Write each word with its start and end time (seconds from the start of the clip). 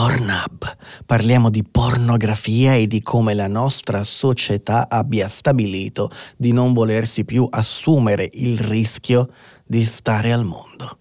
Pornhub. 0.00 0.76
Parliamo 1.04 1.50
di 1.50 1.62
pornografia 1.62 2.74
e 2.74 2.86
di 2.86 3.02
come 3.02 3.34
la 3.34 3.48
nostra 3.48 4.02
società 4.02 4.88
abbia 4.88 5.28
stabilito 5.28 6.10
di 6.38 6.52
non 6.52 6.72
volersi 6.72 7.26
più 7.26 7.46
assumere 7.50 8.26
il 8.32 8.58
rischio 8.58 9.28
di 9.66 9.84
stare 9.84 10.32
al 10.32 10.46
mondo. 10.46 11.00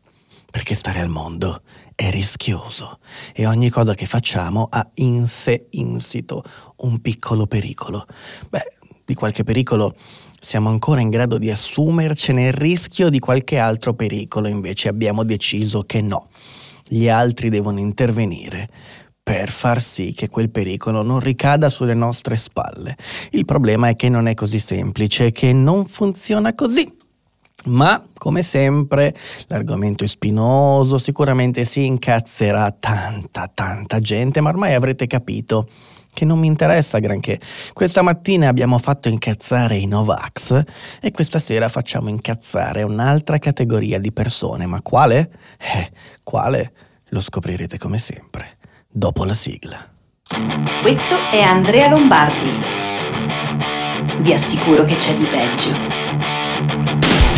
Perché 0.51 0.75
stare 0.75 0.99
al 0.99 1.07
mondo 1.07 1.61
è 1.95 2.11
rischioso 2.11 2.99
e 3.33 3.45
ogni 3.45 3.69
cosa 3.69 3.93
che 3.93 4.05
facciamo 4.05 4.67
ha 4.69 4.85
in 4.95 5.29
sé 5.29 5.67
insito 5.69 6.43
un 6.79 6.99
piccolo 6.99 7.47
pericolo. 7.47 8.05
Beh, 8.49 8.73
di 9.05 9.13
qualche 9.13 9.45
pericolo 9.45 9.95
siamo 10.41 10.67
ancora 10.67 10.99
in 10.99 11.09
grado 11.09 11.37
di 11.37 11.49
assumercene 11.49 12.47
il 12.47 12.53
rischio 12.53 13.07
di 13.07 13.19
qualche 13.19 13.59
altro 13.59 13.93
pericolo, 13.93 14.49
invece 14.49 14.89
abbiamo 14.89 15.23
deciso 15.23 15.83
che 15.83 16.01
no. 16.01 16.27
Gli 16.89 17.07
altri 17.07 17.49
devono 17.49 17.79
intervenire 17.79 18.67
per 19.21 19.49
far 19.51 19.79
sì 19.79 20.11
che 20.11 20.27
quel 20.27 20.49
pericolo 20.49 21.03
non 21.03 21.19
ricada 21.19 21.69
sulle 21.69 21.93
nostre 21.93 22.35
spalle. 22.35 22.97
Il 23.29 23.45
problema 23.45 23.87
è 23.89 23.95
che 23.95 24.09
non 24.09 24.27
è 24.27 24.33
così 24.33 24.57
semplice, 24.57 25.31
che 25.31 25.53
non 25.53 25.85
funziona 25.85 26.55
così. 26.55 26.97
Ma, 27.65 28.03
come 28.17 28.41
sempre, 28.41 29.15
l'argomento 29.47 30.03
è 30.03 30.07
spinoso, 30.07 30.97
sicuramente 30.97 31.63
si 31.63 31.85
incazzerà 31.85 32.71
tanta, 32.71 33.51
tanta 33.53 33.99
gente, 33.99 34.41
ma 34.41 34.49
ormai 34.49 34.73
avrete 34.73 35.05
capito 35.05 35.69
che 36.19 36.25
non 36.25 36.37
mi 36.37 36.47
interessa 36.47 36.99
granché. 36.99 37.39
Questa 37.71 38.01
mattina 38.01 38.49
abbiamo 38.49 38.77
fatto 38.77 39.07
incazzare 39.07 39.77
i 39.77 39.85
Novax 39.85 40.63
e 40.99 41.11
questa 41.11 41.39
sera 41.39 41.69
facciamo 41.69 42.09
incazzare 42.09 42.83
un'altra 42.83 43.37
categoria 43.37 43.99
di 43.99 44.11
persone. 44.11 44.65
Ma 44.65 44.81
quale? 44.81 45.31
Eh, 45.57 45.89
quale? 46.21 46.73
Lo 47.11 47.21
scoprirete 47.21 47.77
come 47.77 47.99
sempre, 47.99 48.57
dopo 48.89 49.23
la 49.23 49.33
sigla. 49.33 49.77
Questo 50.81 51.15
è 51.31 51.39
Andrea 51.39 51.87
Lombardi. 51.87 52.51
Vi 54.19 54.33
assicuro 54.33 54.83
che 54.83 54.97
c'è 54.97 55.15
di 55.15 55.23
peggio. 55.23 57.28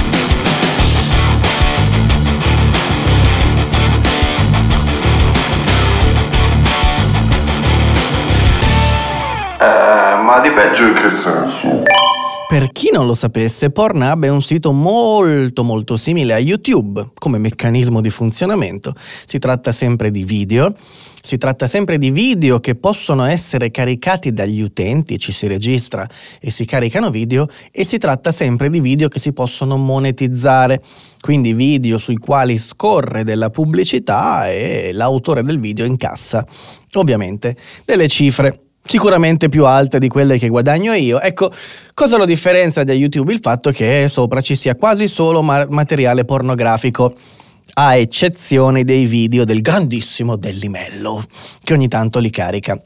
Ma 10.31 10.39
di 10.39 10.49
peggio 10.51 10.85
in 10.85 10.93
che 10.93 11.09
senso? 11.21 11.83
Per 12.47 12.71
chi 12.71 12.89
non 12.93 13.05
lo 13.05 13.13
sapesse, 13.13 13.69
Pornhub 13.69 14.23
è 14.23 14.29
un 14.29 14.41
sito 14.41 14.71
molto 14.71 15.61
molto 15.61 15.97
simile 15.97 16.33
a 16.33 16.39
YouTube 16.39 17.09
come 17.15 17.37
meccanismo 17.37 17.99
di 17.99 18.09
funzionamento. 18.09 18.93
Si 19.25 19.39
tratta 19.39 19.73
sempre 19.73 20.09
di 20.09 20.23
video, 20.23 20.73
si 21.21 21.37
tratta 21.37 21.67
sempre 21.67 21.97
di 21.97 22.11
video 22.11 22.61
che 22.61 22.75
possono 22.75 23.25
essere 23.25 23.71
caricati 23.71 24.31
dagli 24.31 24.61
utenti, 24.61 25.19
ci 25.19 25.33
si 25.33 25.47
registra 25.47 26.07
e 26.39 26.49
si 26.49 26.63
caricano 26.63 27.09
video 27.09 27.47
e 27.69 27.83
si 27.83 27.97
tratta 27.97 28.31
sempre 28.31 28.69
di 28.69 28.79
video 28.79 29.09
che 29.09 29.19
si 29.19 29.33
possono 29.33 29.75
monetizzare, 29.75 30.81
quindi 31.19 31.53
video 31.53 31.97
sui 31.97 32.17
quali 32.17 32.57
scorre 32.57 33.25
della 33.25 33.49
pubblicità 33.49 34.49
e 34.49 34.91
l'autore 34.93 35.43
del 35.43 35.59
video 35.59 35.83
incassa 35.83 36.45
ovviamente 36.93 37.57
delle 37.83 38.07
cifre 38.07 38.70
sicuramente 38.83 39.49
più 39.49 39.65
alte 39.65 39.99
di 39.99 40.07
quelle 40.07 40.37
che 40.37 40.49
guadagno 40.49 40.93
io. 40.93 41.19
Ecco, 41.19 41.51
cosa 41.93 42.17
lo 42.17 42.25
differenzia 42.25 42.83
da 42.83 42.93
YouTube? 42.93 43.33
Il 43.33 43.39
fatto 43.41 43.71
che 43.71 44.07
sopra 44.07 44.41
ci 44.41 44.55
sia 44.55 44.75
quasi 44.75 45.07
solo 45.07 45.41
ma- 45.41 45.67
materiale 45.69 46.25
pornografico. 46.25 47.15
A 47.73 47.95
eccezione 47.95 48.83
dei 48.83 49.05
video 49.05 49.45
del 49.45 49.61
grandissimo 49.61 50.35
Dellimello, 50.35 51.23
che 51.63 51.73
ogni 51.73 51.87
tanto 51.87 52.19
li 52.19 52.29
carica 52.29 52.81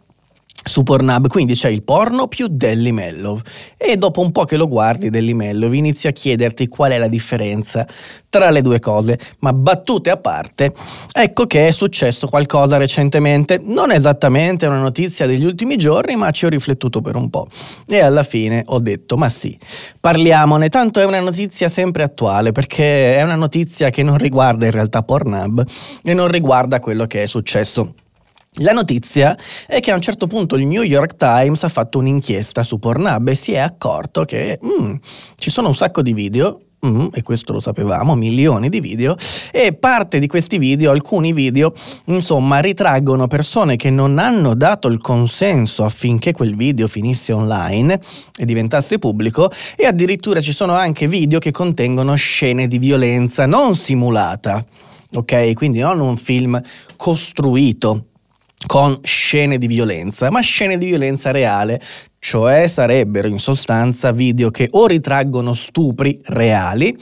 su 0.67 0.81
Pornhub, 0.81 1.27
quindi 1.27 1.53
c'è 1.53 1.69
il 1.69 1.83
porno 1.83 2.27
più 2.27 2.47
Delly 2.49 2.91
Mellov. 2.91 3.39
E 3.77 3.97
dopo 3.97 4.21
un 4.21 4.31
po' 4.31 4.45
che 4.45 4.57
lo 4.57 4.67
guardi 4.67 5.11
Delly 5.11 5.33
Mellov 5.33 5.71
inizi 5.73 6.07
a 6.07 6.11
chiederti 6.11 6.67
qual 6.67 6.91
è 6.91 6.97
la 6.97 7.07
differenza 7.07 7.87
tra 8.27 8.49
le 8.49 8.61
due 8.61 8.79
cose, 8.79 9.17
ma 9.39 9.53
battute 9.53 10.09
a 10.09 10.17
parte, 10.17 10.73
ecco 11.13 11.45
che 11.45 11.67
è 11.67 11.71
successo 11.71 12.27
qualcosa 12.27 12.75
recentemente, 12.75 13.61
non 13.63 13.91
esattamente 13.91 14.65
una 14.65 14.81
notizia 14.81 15.25
degli 15.25 15.45
ultimi 15.45 15.77
giorni, 15.77 16.17
ma 16.17 16.31
ci 16.31 16.45
ho 16.45 16.49
riflettuto 16.49 16.99
per 16.99 17.15
un 17.15 17.29
po' 17.29 17.47
e 17.87 17.99
alla 17.99 18.23
fine 18.23 18.63
ho 18.65 18.79
detto 18.79 19.15
ma 19.15 19.29
sì, 19.29 19.57
parliamone, 19.99 20.67
tanto 20.67 20.99
è 20.99 21.05
una 21.05 21.21
notizia 21.21 21.69
sempre 21.69 22.03
attuale 22.03 22.51
perché 22.51 23.15
è 23.15 23.21
una 23.21 23.35
notizia 23.35 23.89
che 23.89 24.03
non 24.03 24.17
riguarda 24.17 24.65
in 24.65 24.71
realtà 24.71 25.03
Pornhub 25.03 25.63
e 26.03 26.13
non 26.13 26.27
riguarda 26.27 26.81
quello 26.81 27.05
che 27.05 27.23
è 27.23 27.27
successo 27.27 27.93
la 28.57 28.71
notizia 28.71 29.37
è 29.67 29.79
che 29.79 29.91
a 29.91 29.95
un 29.95 30.01
certo 30.01 30.27
punto 30.27 30.55
il 30.55 30.65
New 30.65 30.83
York 30.83 31.15
Times 31.15 31.63
ha 31.63 31.69
fatto 31.69 31.97
un'inchiesta 31.97 32.63
su 32.63 32.79
Pornhub 32.79 33.27
e 33.27 33.35
si 33.35 33.53
è 33.53 33.57
accorto 33.57 34.23
che 34.23 34.59
mm, 34.63 34.95
ci 35.35 35.49
sono 35.49 35.67
un 35.67 35.75
sacco 35.75 36.01
di 36.01 36.13
video 36.13 36.59
Mm, 36.85 37.07
e 37.13 37.23
questo 37.23 37.51
lo 37.51 37.59
sapevamo, 37.59 38.13
milioni 38.13 38.69
di 38.69 38.79
video, 38.79 39.15
e 39.51 39.73
parte 39.73 40.19
di 40.19 40.27
questi 40.27 40.59
video, 40.59 40.91
alcuni 40.91 41.33
video, 41.33 41.73
insomma, 42.05 42.59
ritraggono 42.59 43.25
persone 43.25 43.75
che 43.75 43.89
non 43.89 44.19
hanno 44.19 44.53
dato 44.53 44.87
il 44.87 44.99
consenso 44.99 45.83
affinché 45.83 46.31
quel 46.31 46.55
video 46.55 46.87
finisse 46.87 47.33
online 47.33 47.99
e 48.37 48.45
diventasse 48.45 48.99
pubblico, 48.99 49.49
e 49.75 49.87
addirittura 49.87 50.41
ci 50.41 50.51
sono 50.51 50.73
anche 50.73 51.07
video 51.07 51.39
che 51.39 51.49
contengono 51.49 52.13
scene 52.13 52.67
di 52.67 52.77
violenza 52.77 53.47
non 53.47 53.75
simulata, 53.75 54.63
ok? 55.11 55.53
Quindi 55.53 55.79
non 55.79 55.99
un 55.99 56.17
film 56.17 56.61
costruito 56.95 58.09
con 58.65 58.99
scene 59.03 59.57
di 59.57 59.67
violenza, 59.67 60.29
ma 60.29 60.39
scene 60.39 60.77
di 60.77 60.85
violenza 60.85 61.31
reale, 61.31 61.81
cioè 62.19 62.67
sarebbero 62.67 63.27
in 63.27 63.39
sostanza 63.39 64.11
video 64.11 64.49
che 64.49 64.67
o 64.71 64.87
ritraggono 64.87 65.53
stupri 65.53 66.19
reali 66.25 66.97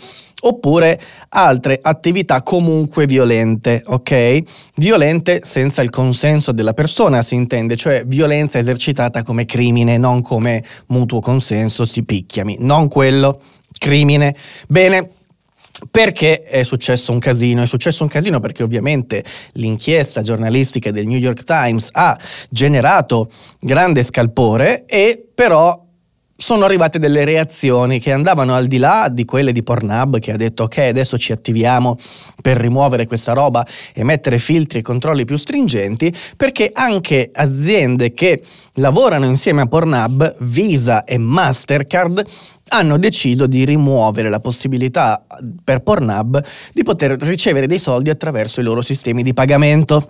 oppure 0.46 1.00
altre 1.30 1.80
attività 1.82 2.42
comunque 2.42 3.06
violente, 3.06 3.82
ok? 3.86 4.42
Violente 4.76 5.42
senza 5.44 5.82
il 5.82 5.90
consenso 5.90 6.52
della 6.52 6.74
persona, 6.74 7.22
si 7.22 7.36
intende, 7.36 7.76
cioè 7.76 8.04
violenza 8.06 8.58
esercitata 8.58 9.24
come 9.24 9.46
crimine, 9.46 9.98
non 9.98 10.22
come 10.22 10.64
mutuo 10.88 11.22
consenso, 11.22 11.86
si 11.86 12.04
picchiami, 12.04 12.58
non 12.60 12.90
quello, 12.90 13.42
crimine. 13.78 14.36
Bene, 14.68 15.10
perché 15.90 16.44
è 16.44 16.64
successo 16.64 17.12
un 17.12 17.20
casino? 17.20 17.64
È 17.64 17.66
successo 17.66 18.04
un 18.04 18.10
casino 18.10 18.40
perché 18.40 18.64
ovviamente 18.64 19.24
l'inchiesta 19.54 20.22
giornalistica 20.22 20.92
del 20.92 21.08
New 21.08 21.18
York 21.18 21.44
Times 21.44 21.90
ha 21.92 22.18
generato 22.50 23.30
grande 23.60 24.04
scalpore 24.04 24.86
e 24.86 25.26
però 25.34 25.83
sono 26.36 26.66
arrivate 26.66 26.98
delle 26.98 27.26
reazioni 27.26 28.00
che 28.00 28.12
andavano 28.12 28.56
al 28.56 28.66
di 28.66 28.78
là 28.78 29.08
di 29.10 29.24
quelle 29.24 29.54
di 29.54 29.62
Pornhub 29.62 30.20
che 30.20 30.32
ha 30.32 30.38
detto 30.38 30.64
ok 30.64 30.78
adesso 30.80 31.18
ci 31.18 31.32
attiviamo 31.32 31.98
per 32.42 32.58
rimuovere 32.58 33.06
questa 33.06 33.34
roba 33.34 33.66
e 33.94 34.04
mettere 34.04 34.40
filtri 34.40 34.80
e 34.80 34.82
controlli 34.82 35.26
più 35.26 35.38
stringenti 35.38 36.14
perché 36.36 36.72
anche 36.74 37.30
aziende 37.32 38.14
che 38.14 38.44
lavorano 38.74 39.26
insieme 39.26 39.62
a 39.62 39.68
Pornhub, 39.68 40.36
Visa 40.40 41.04
e 41.04 41.18
Mastercard 41.20 42.26
hanno 42.70 42.98
deciso 42.98 43.46
di 43.46 43.64
rimuovere 43.64 44.30
la 44.30 44.40
possibilità 44.40 45.24
per 45.64 45.82
Pornhub 45.82 46.44
di 46.74 46.84
poter 46.84 47.12
ricevere 47.22 47.68
dei 47.68 47.80
soldi 47.80 48.10
attraverso 48.10 48.60
i 48.60 48.64
loro 48.64 48.82
sistemi 48.82 49.22
di 49.22 49.34
pagamento. 49.34 50.10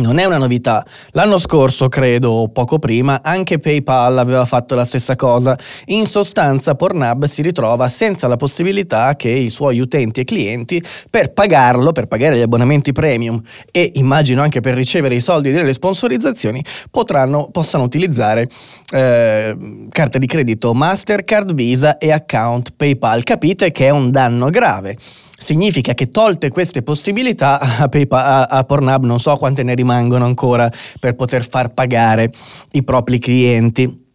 Non 0.00 0.18
è 0.18 0.24
una 0.24 0.38
novità. 0.38 0.84
L'anno 1.10 1.38
scorso, 1.38 1.88
credo, 1.88 2.30
o 2.30 2.48
poco 2.48 2.78
prima, 2.78 3.20
anche 3.22 3.58
PayPal 3.58 4.16
aveva 4.18 4.44
fatto 4.46 4.74
la 4.74 4.84
stessa 4.84 5.14
cosa. 5.14 5.56
In 5.86 6.06
sostanza, 6.06 6.74
Pornhub 6.74 7.26
si 7.26 7.42
ritrova 7.42 7.88
senza 7.88 8.26
la 8.26 8.36
possibilità 8.36 9.14
che 9.16 9.28
i 9.28 9.50
suoi 9.50 9.78
utenti 9.78 10.20
e 10.20 10.24
clienti, 10.24 10.82
per 11.10 11.32
pagarlo, 11.32 11.92
per 11.92 12.06
pagare 12.06 12.36
gli 12.36 12.40
abbonamenti 12.40 12.92
premium 12.92 13.40
e 13.70 13.92
immagino 13.94 14.42
anche 14.42 14.60
per 14.60 14.74
ricevere 14.74 15.14
i 15.14 15.20
soldi 15.20 15.52
delle 15.52 15.72
sponsorizzazioni, 15.72 16.64
potranno, 16.90 17.48
possano 17.52 17.84
utilizzare 17.84 18.48
eh, 18.92 19.56
carte 19.90 20.18
di 20.18 20.26
credito 20.26 20.72
Mastercard, 20.72 21.54
Visa 21.54 21.98
e 21.98 22.10
account 22.10 22.72
PayPal. 22.76 23.22
Capite 23.22 23.70
che 23.70 23.86
è 23.86 23.90
un 23.90 24.10
danno 24.10 24.48
grave 24.50 24.96
significa 25.40 25.94
che 25.94 26.10
tolte 26.10 26.50
queste 26.50 26.82
possibilità 26.82 27.58
a, 27.58 27.88
PayPal, 27.88 28.20
a, 28.20 28.42
a 28.44 28.64
Pornhub 28.64 29.04
non 29.04 29.18
so 29.18 29.36
quante 29.38 29.62
ne 29.62 29.74
rimangono 29.74 30.24
ancora 30.24 30.70
per 31.00 31.14
poter 31.14 31.48
far 31.48 31.72
pagare 31.72 32.30
i 32.72 32.84
propri 32.84 33.18
clienti. 33.18 34.08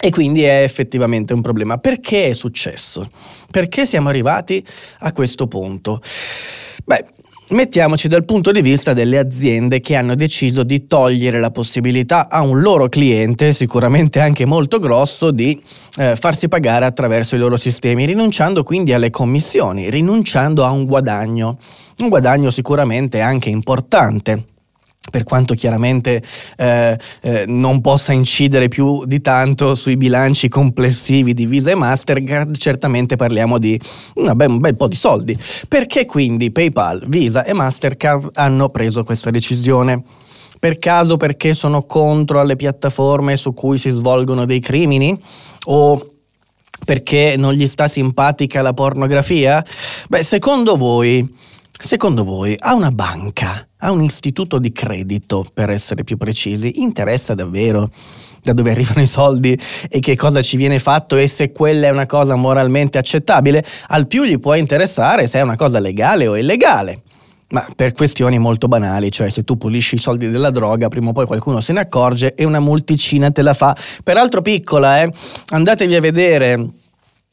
E 0.00 0.10
quindi 0.10 0.44
è 0.44 0.62
effettivamente 0.62 1.32
un 1.34 1.40
problema. 1.40 1.78
Perché 1.78 2.28
è 2.28 2.32
successo? 2.32 3.10
Perché 3.50 3.84
siamo 3.84 4.08
arrivati 4.08 4.64
a 5.00 5.12
questo 5.12 5.48
punto? 5.48 6.00
Beh, 6.84 7.04
Mettiamoci 7.50 8.08
dal 8.08 8.26
punto 8.26 8.50
di 8.50 8.60
vista 8.60 8.92
delle 8.92 9.16
aziende 9.16 9.80
che 9.80 9.96
hanno 9.96 10.14
deciso 10.14 10.64
di 10.64 10.86
togliere 10.86 11.40
la 11.40 11.50
possibilità 11.50 12.28
a 12.28 12.42
un 12.42 12.60
loro 12.60 12.90
cliente, 12.90 13.54
sicuramente 13.54 14.20
anche 14.20 14.44
molto 14.44 14.78
grosso, 14.78 15.30
di 15.30 15.58
eh, 15.96 16.14
farsi 16.14 16.48
pagare 16.48 16.84
attraverso 16.84 17.36
i 17.36 17.38
loro 17.38 17.56
sistemi, 17.56 18.04
rinunciando 18.04 18.62
quindi 18.62 18.92
alle 18.92 19.08
commissioni, 19.08 19.88
rinunciando 19.88 20.62
a 20.62 20.72
un 20.72 20.84
guadagno, 20.84 21.58
un 22.00 22.10
guadagno 22.10 22.50
sicuramente 22.50 23.22
anche 23.22 23.48
importante 23.48 24.56
per 25.10 25.24
quanto 25.24 25.54
chiaramente 25.54 26.22
eh, 26.56 26.98
eh, 27.20 27.44
non 27.46 27.80
possa 27.80 28.12
incidere 28.12 28.68
più 28.68 29.04
di 29.04 29.20
tanto 29.20 29.74
sui 29.74 29.96
bilanci 29.96 30.48
complessivi 30.48 31.34
di 31.34 31.46
Visa 31.46 31.70
e 31.70 31.74
Mastercard, 31.74 32.56
certamente 32.56 33.16
parliamo 33.16 33.58
di 33.58 33.80
beh, 34.14 34.44
un 34.46 34.58
bel 34.58 34.76
po' 34.76 34.88
di 34.88 34.96
soldi. 34.96 35.36
Perché 35.66 36.04
quindi 36.04 36.50
PayPal, 36.50 37.04
Visa 37.06 37.44
e 37.44 37.52
Mastercard 37.52 38.30
hanno 38.34 38.68
preso 38.68 39.04
questa 39.04 39.30
decisione? 39.30 40.02
Per 40.58 40.78
caso 40.78 41.16
perché 41.16 41.54
sono 41.54 41.84
contro 41.84 42.40
alle 42.40 42.56
piattaforme 42.56 43.36
su 43.36 43.54
cui 43.54 43.78
si 43.78 43.90
svolgono 43.90 44.44
dei 44.44 44.60
crimini? 44.60 45.18
O 45.66 46.14
perché 46.84 47.34
non 47.36 47.52
gli 47.52 47.66
sta 47.66 47.86
simpatica 47.86 48.60
la 48.60 48.72
pornografia? 48.72 49.64
Beh, 50.08 50.22
secondo 50.22 50.76
voi, 50.76 51.28
secondo 51.80 52.24
voi, 52.24 52.56
a 52.58 52.74
una 52.74 52.90
banca 52.90 53.68
a 53.78 53.92
un 53.92 54.02
istituto 54.02 54.58
di 54.58 54.72
credito, 54.72 55.44
per 55.52 55.70
essere 55.70 56.04
più 56.04 56.16
precisi, 56.16 56.80
interessa 56.80 57.34
davvero 57.34 57.90
da 58.42 58.52
dove 58.52 58.70
arrivano 58.70 59.02
i 59.02 59.06
soldi 59.06 59.58
e 59.88 59.98
che 59.98 60.16
cosa 60.16 60.42
ci 60.42 60.56
viene 60.56 60.78
fatto 60.78 61.16
e 61.16 61.28
se 61.28 61.52
quella 61.52 61.88
è 61.88 61.90
una 61.90 62.06
cosa 62.06 62.34
moralmente 62.34 62.98
accettabile, 62.98 63.64
al 63.88 64.06
più 64.06 64.24
gli 64.24 64.38
può 64.38 64.54
interessare 64.54 65.26
se 65.26 65.38
è 65.38 65.42
una 65.42 65.56
cosa 65.56 65.78
legale 65.78 66.26
o 66.26 66.36
illegale. 66.36 67.02
Ma 67.50 67.66
per 67.74 67.92
questioni 67.92 68.38
molto 68.38 68.68
banali, 68.68 69.10
cioè 69.10 69.30
se 69.30 69.42
tu 69.42 69.56
pulisci 69.56 69.94
i 69.94 69.98
soldi 69.98 70.28
della 70.28 70.50
droga, 70.50 70.88
prima 70.88 71.10
o 71.10 71.12
poi 71.12 71.24
qualcuno 71.24 71.60
se 71.60 71.72
ne 71.72 71.80
accorge 71.80 72.34
e 72.34 72.44
una 72.44 72.60
multicina 72.60 73.30
te 73.30 73.40
la 73.40 73.54
fa. 73.54 73.74
Peraltro 74.04 74.42
piccola, 74.42 75.02
eh? 75.02 75.10
Andatevi 75.48 75.94
a 75.94 76.00
vedere 76.00 76.66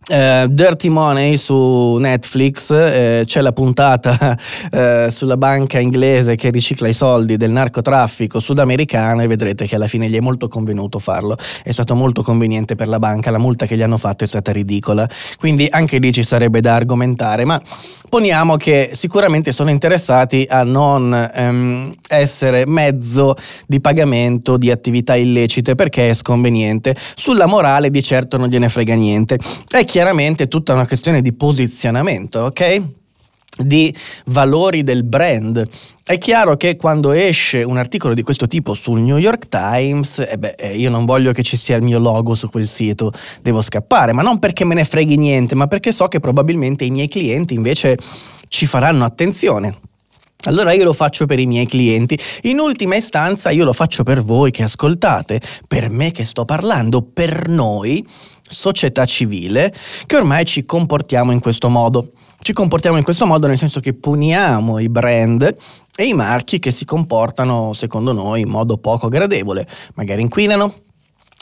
Uh, 0.07 0.47
Dirty 0.47 0.89
Money 0.89 1.35
su 1.35 1.97
Netflix 1.97 2.69
uh, 2.69 3.25
c'è 3.25 3.41
la 3.41 3.51
puntata 3.53 4.37
uh, 4.71 5.09
sulla 5.09 5.35
banca 5.35 5.79
inglese 5.79 6.35
che 6.35 6.51
ricicla 6.51 6.87
i 6.87 6.93
soldi 6.93 7.37
del 7.37 7.49
narcotraffico 7.49 8.39
sudamericano 8.39 9.23
e 9.23 9.27
vedrete 9.27 9.65
che 9.65 9.73
alla 9.73 9.87
fine 9.87 10.07
gli 10.07 10.15
è 10.15 10.19
molto 10.19 10.47
convenuto 10.47 10.99
farlo. 10.99 11.35
È 11.63 11.71
stato 11.71 11.95
molto 11.95 12.21
conveniente 12.21 12.75
per 12.75 12.87
la 12.87 12.99
banca 12.99 13.31
la 13.31 13.39
multa 13.39 13.65
che 13.65 13.75
gli 13.75 13.81
hanno 13.81 13.97
fatto 13.97 14.23
è 14.23 14.27
stata 14.27 14.51
ridicola. 14.51 15.09
Quindi 15.39 15.65
anche 15.71 15.97
lì 15.97 16.11
ci 16.11 16.23
sarebbe 16.23 16.61
da 16.61 16.75
argomentare 16.75 17.43
ma 17.43 17.59
poniamo 18.07 18.57
che 18.57 18.91
sicuramente 18.93 19.51
sono 19.51 19.71
interessati 19.71 20.45
a 20.47 20.63
non 20.63 21.31
um, 21.35 21.95
essere 22.07 22.65
mezzo 22.67 23.35
di 23.65 23.81
pagamento 23.81 24.57
di 24.57 24.69
attività 24.69 25.15
illecite 25.15 25.73
perché 25.73 26.11
è 26.11 26.13
sconveniente. 26.13 26.95
Sulla 27.15 27.47
morale 27.47 27.89
di 27.89 28.03
certo 28.03 28.37
non 28.37 28.49
gliene 28.49 28.69
frega 28.69 28.93
niente. 28.93 29.39
È 29.67 29.83
chiaramente 29.95 30.49
tutta 30.49 30.73
una 30.73 30.85
questione 30.85 31.21
di 31.21 31.31
posizionamento, 31.31 32.39
ok? 32.39 32.81
di 33.57 33.95
valori 34.25 34.83
del 34.83 35.05
brand. 35.05 35.65
È 36.03 36.17
chiaro 36.17 36.57
che 36.57 36.75
quando 36.75 37.13
esce 37.13 37.63
un 37.63 37.77
articolo 37.77 38.13
di 38.13 38.21
questo 38.21 38.45
tipo 38.45 38.73
sul 38.73 38.99
New 38.99 39.15
York 39.15 39.47
Times, 39.47 40.19
eh 40.19 40.37
beh, 40.37 40.55
eh, 40.57 40.75
io 40.75 40.89
non 40.89 41.05
voglio 41.05 41.31
che 41.31 41.43
ci 41.43 41.55
sia 41.55 41.77
il 41.77 41.83
mio 41.83 41.99
logo 41.99 42.35
su 42.35 42.49
quel 42.49 42.67
sito, 42.67 43.13
devo 43.41 43.61
scappare, 43.61 44.11
ma 44.11 44.21
non 44.21 44.37
perché 44.39 44.65
me 44.65 44.75
ne 44.75 44.83
freghi 44.83 45.15
niente, 45.15 45.55
ma 45.55 45.67
perché 45.67 45.93
so 45.93 46.09
che 46.09 46.19
probabilmente 46.19 46.83
i 46.83 46.89
miei 46.89 47.07
clienti 47.07 47.53
invece 47.53 47.97
ci 48.49 48.65
faranno 48.65 49.05
attenzione. 49.05 49.77
Allora 50.45 50.73
io 50.73 50.83
lo 50.83 50.93
faccio 50.93 51.25
per 51.25 51.39
i 51.39 51.45
miei 51.45 51.65
clienti, 51.65 52.17
in 52.43 52.59
ultima 52.59 52.95
istanza 52.95 53.49
io 53.49 53.65
lo 53.65 53.73
faccio 53.73 54.03
per 54.03 54.23
voi 54.23 54.51
che 54.51 54.63
ascoltate, 54.63 55.41
per 55.67 55.89
me 55.89 56.11
che 56.11 56.23
sto 56.23 56.45
parlando, 56.45 57.01
per 57.01 57.47
noi 57.47 58.05
società 58.47 59.05
civile 59.05 59.73
che 60.05 60.15
ormai 60.15 60.45
ci 60.45 60.65
comportiamo 60.65 61.31
in 61.31 61.39
questo 61.39 61.69
modo. 61.69 62.11
Ci 62.39 62.53
comportiamo 62.53 62.97
in 62.97 63.03
questo 63.03 63.25
modo 63.25 63.47
nel 63.47 63.57
senso 63.57 63.79
che 63.79 63.93
puniamo 63.93 64.77
i 64.77 64.87
brand 64.87 65.55
e 65.95 66.05
i 66.05 66.13
marchi 66.13 66.59
che 66.59 66.69
si 66.69 66.85
comportano, 66.85 67.73
secondo 67.73 68.11
noi, 68.11 68.41
in 68.41 68.49
modo 68.49 68.77
poco 68.77 69.07
gradevole. 69.07 69.67
Magari 69.95 70.21
inquinano, 70.21 70.75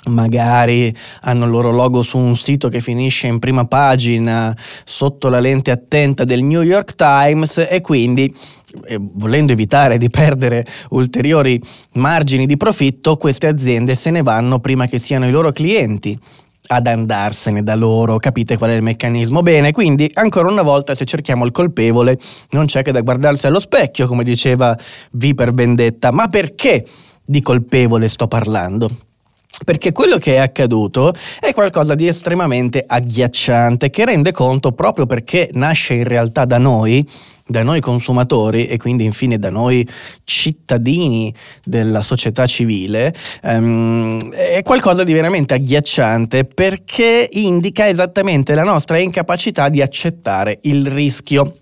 magari 0.06 0.96
hanno 1.22 1.44
il 1.44 1.52
loro 1.52 1.72
logo 1.72 2.04
su 2.04 2.18
un 2.18 2.36
sito 2.36 2.70
che 2.70 2.80
finisce 2.80 3.28
in 3.28 3.40
prima 3.40 3.66
pagina 3.66 4.56
sotto 4.86 5.28
la 5.28 5.42
lente 5.42 5.72
attenta 5.72 6.24
del 6.24 6.44
New 6.44 6.62
York 6.62 6.96
Times 6.96 7.66
e 7.70 7.82
quindi 7.82 8.34
volendo 8.98 9.52
evitare 9.52 9.98
di 9.98 10.10
perdere 10.10 10.66
ulteriori 10.90 11.62
margini 11.94 12.46
di 12.46 12.58
profitto, 12.58 13.16
queste 13.16 13.48
aziende 13.48 13.96
se 13.96 14.12
ne 14.12 14.22
vanno 14.22 14.60
prima 14.60 14.88
che 14.88 15.00
siano 15.00 15.28
i 15.28 15.31
loro 15.31 15.52
clienti 15.52 16.18
ad 16.66 16.88
andarsene 16.88 17.62
da 17.62 17.75
loro, 17.75 18.18
capite 18.18 18.58
qual 18.58 18.72
è 18.72 18.74
il 18.75 18.81
meccanismo? 18.81 19.42
Bene, 19.42 19.72
quindi 19.72 20.10
ancora 20.14 20.50
una 20.50 20.62
volta 20.62 20.96
se 20.96 21.06
cerchiamo 21.06 21.46
il 21.46 21.52
colpevole 21.52 22.18
non 22.52 22.66
c'è 22.66 22.81
che 22.81 22.92
da 22.92 23.02
guardarsi 23.02 23.48
allo 23.48 23.60
specchio, 23.60 24.08
come 24.08 24.24
diceva 24.24 24.78
V 25.12 25.34
per 25.34 25.54
vendetta, 25.54 26.12
ma 26.12 26.28
perché 26.28 26.86
di 27.26 27.42
colpevole 27.42 28.08
sto 28.08 28.28
parlando? 28.28 28.90
Perché 29.64 29.92
quello 29.92 30.18
che 30.18 30.36
è 30.36 30.40
accaduto 30.40 31.14
è 31.40 31.54
qualcosa 31.54 31.94
di 31.96 32.08
estremamente 32.08 32.84
agghiacciante 32.86 33.90
che 33.90 34.04
rende 34.04 34.32
conto 34.32 34.72
proprio 34.72 35.06
perché 35.06 35.50
nasce 35.54 35.94
in 35.94 36.06
realtà 36.06 36.46
da 36.46 36.58
noi 36.58 37.08
da 37.46 37.62
noi 37.62 37.82
consumatori 37.82 38.68
e 38.68 38.78
quindi 38.78 39.04
infine 39.04 39.38
da 39.38 39.50
noi 39.50 39.88
cittadini 40.24 41.34
della 41.64 42.02
società 42.02 42.46
civile, 42.46 43.14
um, 43.44 44.32
è 44.32 44.62
qualcosa 44.64 45.04
di 45.04 45.14
veramente 45.14 45.54
agghiacciante 45.54 46.46
perché 46.46 47.28
indica 47.34 47.88
esattamente 47.88 48.56
la 48.56 48.64
nostra 48.64 48.98
incapacità 48.98 49.70
di 49.70 49.82
accettare 49.82 50.60
il 50.64 50.88
rischio. 50.88 51.58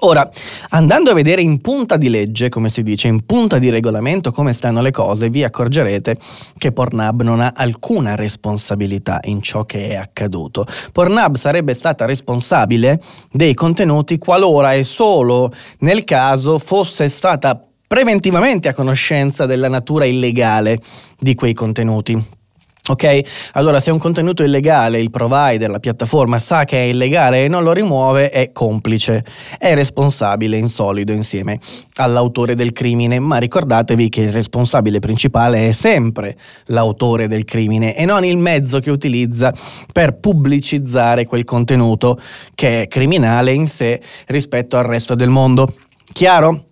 Ora, 0.00 0.28
andando 0.70 1.10
a 1.10 1.14
vedere 1.14 1.42
in 1.42 1.60
punta 1.60 1.96
di 1.96 2.08
legge, 2.08 2.48
come 2.48 2.68
si 2.70 2.82
dice, 2.82 3.08
in 3.08 3.24
punta 3.24 3.58
di 3.58 3.70
regolamento 3.70 4.32
come 4.32 4.52
stanno 4.52 4.80
le 4.80 4.90
cose, 4.90 5.30
vi 5.30 5.44
accorgerete 5.44 6.16
che 6.58 6.72
Pornhub 6.72 7.22
non 7.22 7.40
ha 7.40 7.52
alcuna 7.54 8.14
responsabilità 8.14 9.20
in 9.24 9.40
ciò 9.42 9.64
che 9.64 9.90
è 9.90 9.94
accaduto. 9.94 10.66
Pornhub 10.92 11.36
sarebbe 11.36 11.74
stata 11.74 12.04
responsabile 12.04 13.00
dei 13.30 13.54
contenuti 13.54 14.18
qualora 14.18 14.74
e 14.74 14.82
solo 14.82 15.52
nel 15.80 16.04
caso 16.04 16.58
fosse 16.58 17.08
stata 17.08 17.62
preventivamente 17.86 18.68
a 18.68 18.74
conoscenza 18.74 19.46
della 19.46 19.68
natura 19.68 20.06
illegale 20.06 20.80
di 21.18 21.34
quei 21.34 21.52
contenuti. 21.52 22.40
Ok? 22.88 23.20
Allora, 23.52 23.78
se 23.78 23.92
un 23.92 23.98
contenuto 23.98 24.42
è 24.42 24.46
illegale, 24.46 25.00
il 25.00 25.12
provider, 25.12 25.70
la 25.70 25.78
piattaforma 25.78 26.40
sa 26.40 26.64
che 26.64 26.78
è 26.78 26.88
illegale 26.88 27.44
e 27.44 27.48
non 27.48 27.62
lo 27.62 27.70
rimuove, 27.70 28.28
è 28.30 28.50
complice, 28.50 29.24
è 29.56 29.72
responsabile 29.74 30.56
in 30.56 30.68
solido 30.68 31.12
insieme 31.12 31.60
all'autore 31.94 32.56
del 32.56 32.72
crimine, 32.72 33.20
ma 33.20 33.36
ricordatevi 33.36 34.08
che 34.08 34.22
il 34.22 34.32
responsabile 34.32 34.98
principale 34.98 35.68
è 35.68 35.72
sempre 35.72 36.36
l'autore 36.66 37.28
del 37.28 37.44
crimine 37.44 37.94
e 37.94 38.04
non 38.04 38.24
il 38.24 38.36
mezzo 38.36 38.80
che 38.80 38.90
utilizza 38.90 39.54
per 39.92 40.18
pubblicizzare 40.18 41.24
quel 41.24 41.44
contenuto 41.44 42.20
che 42.52 42.82
è 42.82 42.88
criminale 42.88 43.52
in 43.52 43.68
sé 43.68 44.00
rispetto 44.26 44.76
al 44.76 44.84
resto 44.86 45.14
del 45.14 45.30
mondo. 45.30 45.72
Chiaro? 46.12 46.71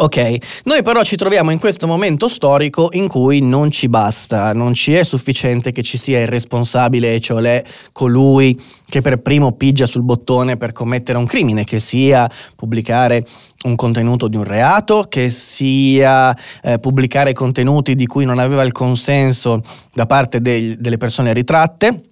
Ok, 0.00 0.62
noi 0.66 0.84
però 0.84 1.02
ci 1.02 1.16
troviamo 1.16 1.50
in 1.50 1.58
questo 1.58 1.88
momento 1.88 2.28
storico 2.28 2.90
in 2.92 3.08
cui 3.08 3.40
non 3.40 3.72
ci 3.72 3.88
basta, 3.88 4.52
non 4.52 4.72
ci 4.72 4.92
è 4.94 5.02
sufficiente 5.02 5.72
che 5.72 5.82
ci 5.82 5.98
sia 5.98 6.20
il 6.20 6.28
responsabile, 6.28 7.18
cioè 7.18 7.64
colui 7.90 8.56
che 8.88 9.00
per 9.00 9.18
primo 9.18 9.54
pigia 9.54 9.86
sul 9.86 10.04
bottone 10.04 10.56
per 10.56 10.70
commettere 10.70 11.18
un 11.18 11.26
crimine, 11.26 11.64
che 11.64 11.80
sia 11.80 12.30
pubblicare 12.54 13.26
un 13.64 13.74
contenuto 13.74 14.28
di 14.28 14.36
un 14.36 14.44
reato, 14.44 15.06
che 15.08 15.30
sia 15.30 16.32
eh, 16.62 16.78
pubblicare 16.78 17.32
contenuti 17.32 17.96
di 17.96 18.06
cui 18.06 18.24
non 18.24 18.38
aveva 18.38 18.62
il 18.62 18.70
consenso 18.70 19.64
da 19.92 20.06
parte 20.06 20.40
dei, 20.40 20.76
delle 20.78 20.96
persone 20.96 21.32
ritratte 21.32 22.07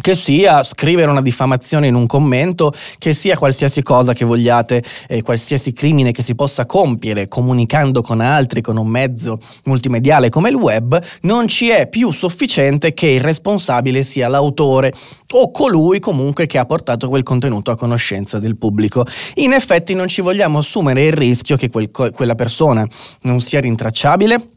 che 0.00 0.14
sia 0.14 0.62
scrivere 0.62 1.10
una 1.10 1.22
diffamazione 1.22 1.86
in 1.86 1.94
un 1.94 2.06
commento, 2.06 2.72
che 2.98 3.14
sia 3.14 3.36
qualsiasi 3.36 3.82
cosa 3.82 4.12
che 4.12 4.24
vogliate, 4.24 4.82
eh, 5.08 5.22
qualsiasi 5.22 5.72
crimine 5.72 6.12
che 6.12 6.22
si 6.22 6.34
possa 6.34 6.66
compiere 6.66 7.28
comunicando 7.28 8.02
con 8.02 8.20
altri 8.20 8.60
con 8.60 8.76
un 8.76 8.86
mezzo 8.86 9.38
multimediale 9.64 10.28
come 10.28 10.50
il 10.50 10.54
web, 10.54 11.00
non 11.22 11.46
ci 11.48 11.68
è 11.68 11.88
più 11.88 12.12
sufficiente 12.12 12.94
che 12.94 13.08
il 13.08 13.20
responsabile 13.20 14.02
sia 14.02 14.28
l'autore 14.28 14.92
o 15.32 15.50
colui 15.50 15.98
comunque 15.98 16.46
che 16.46 16.58
ha 16.58 16.64
portato 16.64 17.08
quel 17.08 17.22
contenuto 17.22 17.70
a 17.70 17.76
conoscenza 17.76 18.38
del 18.38 18.56
pubblico. 18.56 19.04
In 19.36 19.52
effetti 19.52 19.94
non 19.94 20.08
ci 20.08 20.20
vogliamo 20.20 20.58
assumere 20.58 21.06
il 21.06 21.12
rischio 21.12 21.56
che 21.56 21.70
quel, 21.70 21.90
quella 21.90 22.34
persona 22.34 22.86
non 23.22 23.40
sia 23.40 23.60
rintracciabile 23.60 24.55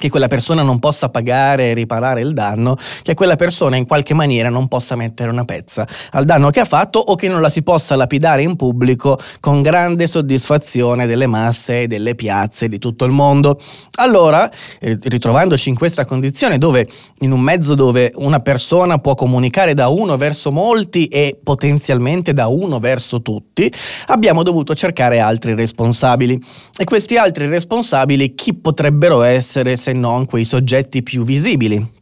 che 0.00 0.08
quella 0.08 0.28
persona 0.28 0.62
non 0.62 0.78
possa 0.78 1.10
pagare 1.10 1.68
e 1.68 1.74
riparare 1.74 2.22
il 2.22 2.32
danno, 2.32 2.78
che 3.02 3.12
quella 3.12 3.36
persona 3.36 3.76
in 3.76 3.86
qualche 3.86 4.14
maniera 4.14 4.48
non 4.48 4.66
possa 4.66 4.96
mettere 4.96 5.28
una 5.28 5.44
pezza 5.44 5.86
al 6.12 6.24
danno 6.24 6.48
che 6.48 6.60
ha 6.60 6.64
fatto 6.64 6.98
o 6.98 7.14
che 7.16 7.28
non 7.28 7.42
la 7.42 7.50
si 7.50 7.62
possa 7.62 7.96
lapidare 7.96 8.42
in 8.42 8.56
pubblico 8.56 9.18
con 9.40 9.60
grande 9.60 10.06
soddisfazione 10.06 11.06
delle 11.06 11.26
masse 11.26 11.82
e 11.82 11.86
delle 11.86 12.14
piazze 12.14 12.66
di 12.68 12.78
tutto 12.78 13.04
il 13.04 13.12
mondo. 13.12 13.60
Allora, 13.96 14.50
eh, 14.78 14.98
ritrovandoci 15.02 15.68
in 15.68 15.74
questa 15.74 16.06
condizione 16.06 16.56
dove 16.56 16.88
in 17.18 17.32
un 17.32 17.40
mezzo 17.42 17.74
dove 17.74 18.10
una 18.14 18.40
persona 18.40 18.96
può 18.96 19.14
comunicare 19.14 19.74
da 19.74 19.88
uno 19.88 20.16
verso 20.16 20.50
molti 20.50 21.08
e 21.08 21.38
potenzialmente 21.42 22.32
da 22.32 22.46
uno 22.46 22.78
verso 22.78 23.20
tutti, 23.20 23.70
abbiamo 24.06 24.42
dovuto 24.42 24.74
cercare 24.74 25.20
altri 25.20 25.54
responsabili. 25.54 26.42
E 26.74 26.84
questi 26.84 27.18
altri 27.18 27.48
responsabili 27.48 28.34
chi 28.34 28.54
potrebbero 28.54 29.20
essere 29.20 29.76
se 29.90 29.92
non 29.92 30.24
quei 30.26 30.44
soggetti 30.44 31.02
più 31.02 31.24
visibili 31.24 31.98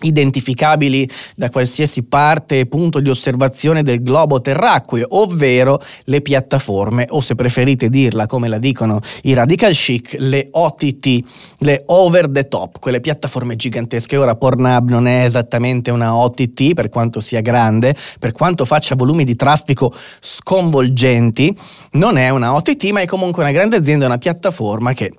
identificabili 0.00 1.10
da 1.34 1.50
qualsiasi 1.50 2.04
parte 2.04 2.60
e 2.60 2.66
punto 2.66 3.00
di 3.00 3.10
osservazione 3.10 3.82
del 3.82 4.00
globo 4.00 4.40
terracqueo, 4.40 5.04
ovvero 5.08 5.82
le 6.04 6.20
piattaforme, 6.20 7.06
o 7.08 7.20
se 7.20 7.34
preferite 7.34 7.88
dirla 7.88 8.26
come 8.26 8.46
la 8.46 8.58
dicono 8.58 9.00
i 9.22 9.32
radical 9.32 9.72
chic, 9.72 10.14
le 10.20 10.46
OTT, 10.52 11.18
le 11.58 11.82
over 11.86 12.28
the 12.28 12.46
top, 12.46 12.78
quelle 12.78 13.00
piattaforme 13.00 13.56
gigantesche. 13.56 14.16
Ora 14.16 14.36
Pornhub 14.36 14.88
non 14.88 15.08
è 15.08 15.24
esattamente 15.24 15.90
una 15.90 16.14
OTT 16.14 16.74
per 16.74 16.90
quanto 16.90 17.18
sia 17.18 17.40
grande, 17.40 17.92
per 18.20 18.30
quanto 18.30 18.64
faccia 18.64 18.94
volumi 18.94 19.24
di 19.24 19.34
traffico 19.34 19.92
sconvolgenti, 20.20 21.52
non 21.94 22.18
è 22.18 22.28
una 22.28 22.54
OTT, 22.54 22.90
ma 22.90 23.00
è 23.00 23.06
comunque 23.06 23.42
una 23.42 23.50
grande 23.50 23.74
azienda, 23.74 24.06
una 24.06 24.18
piattaforma 24.18 24.92
che 24.92 25.12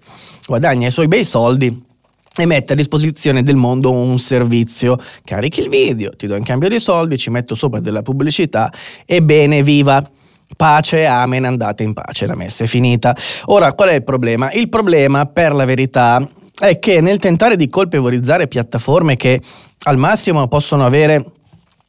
guadagna 0.47 0.87
i 0.87 0.91
suoi 0.91 1.09
bei 1.09 1.25
soldi 1.25 1.87
e 2.43 2.45
mette 2.45 2.73
a 2.73 2.75
disposizione 2.75 3.43
del 3.43 3.55
mondo 3.55 3.91
un 3.91 4.17
servizio. 4.19 4.97
Carichi 5.23 5.61
il 5.61 5.69
video, 5.69 6.11
ti 6.15 6.27
do 6.27 6.35
in 6.35 6.43
cambio 6.43 6.69
dei 6.69 6.79
soldi, 6.79 7.17
ci 7.17 7.29
metto 7.29 7.55
sopra 7.55 7.79
della 7.79 8.01
pubblicità 8.01 8.71
e 9.05 9.21
bene, 9.21 9.63
viva! 9.63 10.09
Pace, 10.55 11.05
amen, 11.05 11.45
andate 11.45 11.83
in 11.83 11.93
pace, 11.93 12.25
la 12.25 12.35
messa 12.35 12.63
è 12.63 12.67
finita. 12.67 13.15
Ora, 13.45 13.73
qual 13.73 13.89
è 13.89 13.93
il 13.93 14.03
problema? 14.03 14.51
Il 14.51 14.67
problema, 14.67 15.25
per 15.27 15.53
la 15.53 15.63
verità, 15.63 16.27
è 16.57 16.79
che 16.79 17.01
nel 17.01 17.19
tentare 17.19 17.55
di 17.55 17.69
colpevolizzare 17.69 18.47
piattaforme 18.47 19.15
che 19.15 19.39
al 19.83 19.97
massimo 19.97 20.47
possono 20.47 20.85
avere 20.85 21.23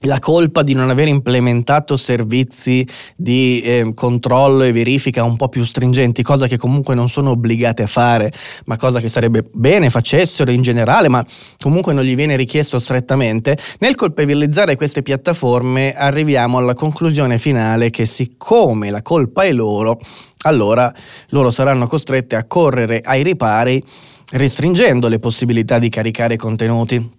la 0.05 0.19
colpa 0.19 0.63
di 0.63 0.73
non 0.73 0.89
aver 0.89 1.09
implementato 1.09 1.95
servizi 1.95 2.87
di 3.17 3.61
eh, 3.61 3.93
controllo 3.95 4.63
e 4.63 4.73
verifica 4.73 5.25
un 5.25 5.37
po' 5.37 5.51
più 5.51 5.63
stringenti, 5.63 6.23
cosa 6.23 6.47
che 6.47 6.57
comunque 6.57 6.95
non 6.95 7.11
sono 7.11 7.31
obbligate 7.31 7.83
a 7.83 7.87
fare, 7.87 8.33
ma 8.65 8.79
cosa 8.79 8.99
che 8.99 9.11
sarebbe 9.11 9.45
bene 9.53 9.91
facessero 9.91 10.51
in 10.51 10.63
generale, 10.63 11.09
ma 11.09 11.23
comunque 11.59 11.93
non 11.93 12.03
gli 12.03 12.15
viene 12.15 12.37
richiesto 12.37 12.79
strettamente, 12.79 13.59
nel 13.81 13.95
colpevolizzare 13.95 14.77
queste 14.77 15.03
piattaforme 15.03 15.93
arriviamo 15.93 16.57
alla 16.57 16.75
conclusione 16.75 17.39
finale 17.39 17.91
che 17.91 18.07
siccome 18.07 18.89
la 18.89 19.03
colpa 19.03 19.43
è 19.43 19.53
loro, 19.53 20.01
allora 20.45 20.91
loro 21.31 21.51
saranno 21.51 21.87
costrette 21.87 22.37
a 22.37 22.47
correre 22.47 23.01
ai 23.05 23.23
ripari 23.23 23.85
restringendo 24.33 25.09
le 25.09 25.19
possibilità 25.19 25.79
di 25.79 25.91
caricare 25.91 26.37
contenuti. 26.37 27.19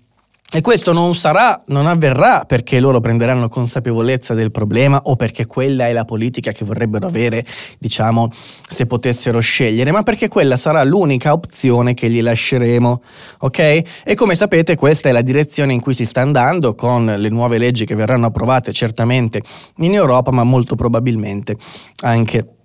E 0.53 0.60
questo 0.60 0.91
non 0.91 1.13
sarà, 1.15 1.63
non 1.67 1.88
avverrà 1.88 2.43
perché 2.46 2.81
loro 2.81 3.00
prenderanno 3.00 3.48
consapevolezza 3.48 4.34
del 4.34 4.51
problema 4.51 5.00
o 5.05 5.15
perché 5.15 5.46
quella 5.46 5.88
è 5.88 5.93
la 5.93 6.03
politica 6.03 6.51
che 6.51 6.65
vorrebbero 6.65 7.08
avere, 7.08 7.46
diciamo, 7.79 8.29
se 8.67 8.86
potessero 8.86 9.39
scegliere, 9.39 9.93
ma 9.93 10.03
perché 10.03 10.27
quella 10.27 10.58
sarà 10.58 10.84
l'unica 10.84 11.31
opzione 11.31 11.93
che 11.93 12.10
gli 12.10 12.22
lasceremo, 12.22 13.01
ok? 13.39 13.60
E 14.03 14.13
come 14.15 14.36
sapete 14.36 14.75
questa 14.75 15.08
è 15.08 15.13
la 15.13 15.22
direzione 15.22 15.72
in 15.72 15.79
cui 15.79 15.93
si 15.93 16.05
sta 16.05 16.20
andando 16.20 16.75
con 16.75 17.05
le 17.05 17.29
nuove 17.29 17.58
leggi 17.58 17.86
che 17.86 17.96
verranno 17.96 18.25
approvate 18.25 18.74
certamente 18.74 19.41
in 19.77 19.93
Europa, 19.93 20.31
ma 20.31 20.43
molto 20.43 20.75
probabilmente 20.75 21.55
anche 22.01 22.55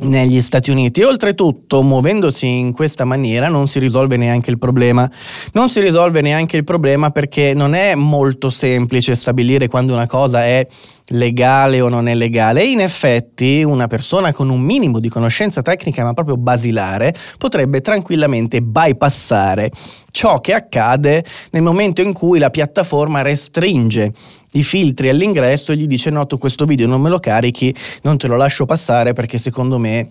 negli 0.00 0.40
Stati 0.40 0.70
Uniti. 0.70 1.02
Oltretutto, 1.02 1.82
muovendosi 1.82 2.46
in 2.46 2.72
questa 2.72 3.04
maniera, 3.04 3.48
non 3.48 3.66
si 3.66 3.78
risolve 3.78 4.16
neanche 4.16 4.50
il 4.50 4.58
problema. 4.58 5.10
Non 5.52 5.68
si 5.68 5.80
risolve 5.80 6.20
neanche 6.20 6.56
il 6.56 6.64
problema 6.64 7.10
perché 7.10 7.54
non 7.54 7.74
è 7.74 7.94
molto 7.94 8.50
semplice 8.50 9.16
stabilire 9.16 9.68
quando 9.68 9.94
una 9.94 10.06
cosa 10.06 10.44
è 10.44 10.66
legale 11.08 11.80
o 11.80 11.88
non 11.88 12.08
è 12.08 12.14
legale. 12.14 12.62
E 12.62 12.70
in 12.70 12.80
effetti, 12.80 13.62
una 13.62 13.86
persona 13.86 14.32
con 14.32 14.48
un 14.48 14.60
minimo 14.60 14.98
di 14.98 15.08
conoscenza 15.08 15.62
tecnica, 15.62 16.04
ma 16.04 16.14
proprio 16.14 16.36
basilare, 16.36 17.14
potrebbe 17.38 17.80
tranquillamente 17.80 18.60
bypassare 18.60 19.70
ciò 20.10 20.40
che 20.40 20.54
accade 20.54 21.24
nel 21.52 21.62
momento 21.62 22.02
in 22.02 22.12
cui 22.12 22.38
la 22.38 22.50
piattaforma 22.50 23.22
restringe 23.22 24.12
i 24.52 24.62
filtri 24.62 25.08
all'ingresso 25.08 25.72
e 25.72 25.76
gli 25.76 25.86
dice 25.86 26.10
no 26.10 26.26
tu 26.26 26.38
questo 26.38 26.64
video 26.64 26.86
non 26.86 27.00
me 27.00 27.10
lo 27.10 27.18
carichi, 27.18 27.74
non 28.02 28.16
te 28.16 28.26
lo 28.26 28.36
lascio 28.36 28.66
passare 28.66 29.12
perché 29.12 29.38
secondo 29.38 29.78
me 29.78 30.08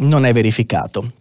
non 0.00 0.24
è 0.24 0.32
verificato. 0.32 1.12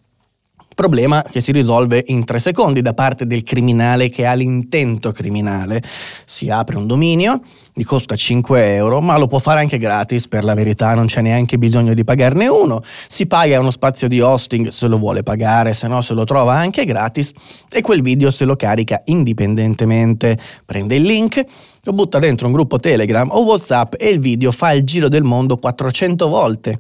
Problema 0.77 1.23
che 1.23 1.41
si 1.41 1.51
risolve 1.51 2.03
in 2.05 2.23
tre 2.23 2.39
secondi 2.39 2.83
da 2.83 2.93
parte 2.93 3.25
del 3.25 3.41
criminale 3.41 4.09
che 4.09 4.27
ha 4.27 4.33
l'intento 4.33 5.11
criminale. 5.11 5.81
Si 6.23 6.51
apre 6.51 6.77
un 6.77 6.85
dominio, 6.85 7.41
gli 7.73 7.83
costa 7.83 8.15
5 8.15 8.75
euro, 8.75 9.01
ma 9.01 9.17
lo 9.17 9.25
può 9.25 9.39
fare 9.39 9.59
anche 9.59 9.79
gratis, 9.79 10.27
per 10.27 10.43
la 10.43 10.53
verità 10.53 10.93
non 10.93 11.07
c'è 11.07 11.21
neanche 11.21 11.57
bisogno 11.57 11.95
di 11.95 12.03
pagarne 12.03 12.47
uno. 12.47 12.83
Si 13.07 13.25
paga 13.25 13.59
uno 13.59 13.71
spazio 13.71 14.07
di 14.07 14.21
hosting 14.21 14.67
se 14.67 14.85
lo 14.85 14.99
vuole 14.99 15.23
pagare, 15.23 15.73
se 15.73 15.87
no 15.87 16.03
se 16.03 16.13
lo 16.13 16.25
trova 16.25 16.53
anche 16.53 16.85
gratis 16.85 17.31
e 17.71 17.81
quel 17.81 18.03
video 18.03 18.29
se 18.29 18.45
lo 18.45 18.55
carica 18.55 19.01
indipendentemente. 19.05 20.37
Prende 20.63 20.95
il 20.95 21.01
link, 21.01 21.43
lo 21.81 21.93
butta 21.93 22.19
dentro 22.19 22.45
un 22.45 22.53
gruppo 22.53 22.77
Telegram 22.77 23.27
o 23.31 23.45
WhatsApp 23.45 23.95
e 23.97 24.09
il 24.09 24.19
video 24.19 24.51
fa 24.51 24.73
il 24.73 24.83
giro 24.83 25.09
del 25.09 25.23
mondo 25.23 25.57
400 25.57 26.27
volte 26.27 26.77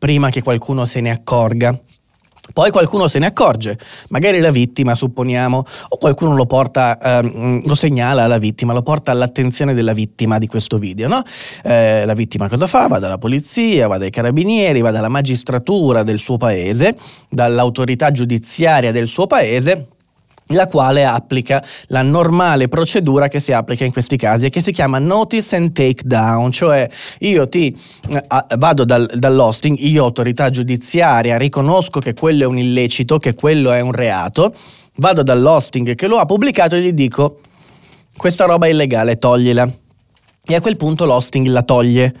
prima 0.00 0.30
che 0.30 0.42
qualcuno 0.42 0.84
se 0.84 1.00
ne 1.00 1.10
accorga. 1.10 1.80
Poi 2.52 2.70
qualcuno 2.70 3.08
se 3.08 3.18
ne 3.18 3.26
accorge, 3.26 3.78
magari 4.08 4.38
la 4.40 4.50
vittima, 4.50 4.94
supponiamo, 4.94 5.64
o 5.88 5.96
qualcuno 5.98 6.34
lo 6.34 6.46
porta, 6.46 6.98
ehm, 6.98 7.66
lo 7.66 7.74
segnala 7.74 8.22
alla 8.22 8.38
vittima, 8.38 8.72
lo 8.72 8.82
porta 8.82 9.10
all'attenzione 9.10 9.74
della 9.74 9.92
vittima 9.92 10.38
di 10.38 10.46
questo 10.46 10.78
video, 10.78 11.08
no? 11.08 11.22
eh, 11.64 12.04
la 12.04 12.14
vittima 12.14 12.48
cosa 12.48 12.66
fa? 12.66 12.86
Va 12.86 12.98
dalla 12.98 13.18
polizia, 13.18 13.88
va 13.88 13.98
dai 13.98 14.10
carabinieri, 14.10 14.80
va 14.80 14.90
dalla 14.90 15.08
magistratura 15.08 16.02
del 16.02 16.18
suo 16.18 16.36
paese, 16.36 16.96
dall'autorità 17.28 18.10
giudiziaria 18.10 18.92
del 18.92 19.06
suo 19.06 19.26
paese 19.26 19.88
la 20.50 20.66
quale 20.66 21.04
applica 21.04 21.64
la 21.88 22.02
normale 22.02 22.68
procedura 22.68 23.28
che 23.28 23.40
si 23.40 23.52
applica 23.52 23.84
in 23.84 23.92
questi 23.92 24.16
casi 24.16 24.46
e 24.46 24.48
che 24.50 24.60
si 24.60 24.72
chiama 24.72 24.98
notice 24.98 25.56
and 25.56 25.72
take 25.72 26.02
down, 26.04 26.50
cioè 26.52 26.88
io 27.20 27.48
ti 27.48 27.76
eh, 28.10 28.24
vado 28.56 28.84
dal, 28.84 29.10
dall'hosting, 29.14 29.76
io 29.78 30.04
autorità 30.04 30.50
giudiziaria 30.50 31.36
riconosco 31.36 32.00
che 32.00 32.14
quello 32.14 32.44
è 32.44 32.46
un 32.46 32.58
illecito, 32.58 33.18
che 33.18 33.34
quello 33.34 33.72
è 33.72 33.80
un 33.80 33.92
reato, 33.92 34.54
vado 34.96 35.22
dall'hosting 35.22 35.94
che 35.94 36.06
lo 36.06 36.18
ha 36.18 36.26
pubblicato 36.26 36.76
e 36.76 36.80
gli 36.80 36.92
dico 36.92 37.40
questa 38.16 38.44
roba 38.46 38.66
è 38.66 38.70
illegale, 38.70 39.18
toglila. 39.18 39.70
E 40.48 40.54
a 40.54 40.60
quel 40.60 40.76
punto 40.76 41.04
l'hosting 41.04 41.48
la 41.48 41.62
toglie 41.62 42.14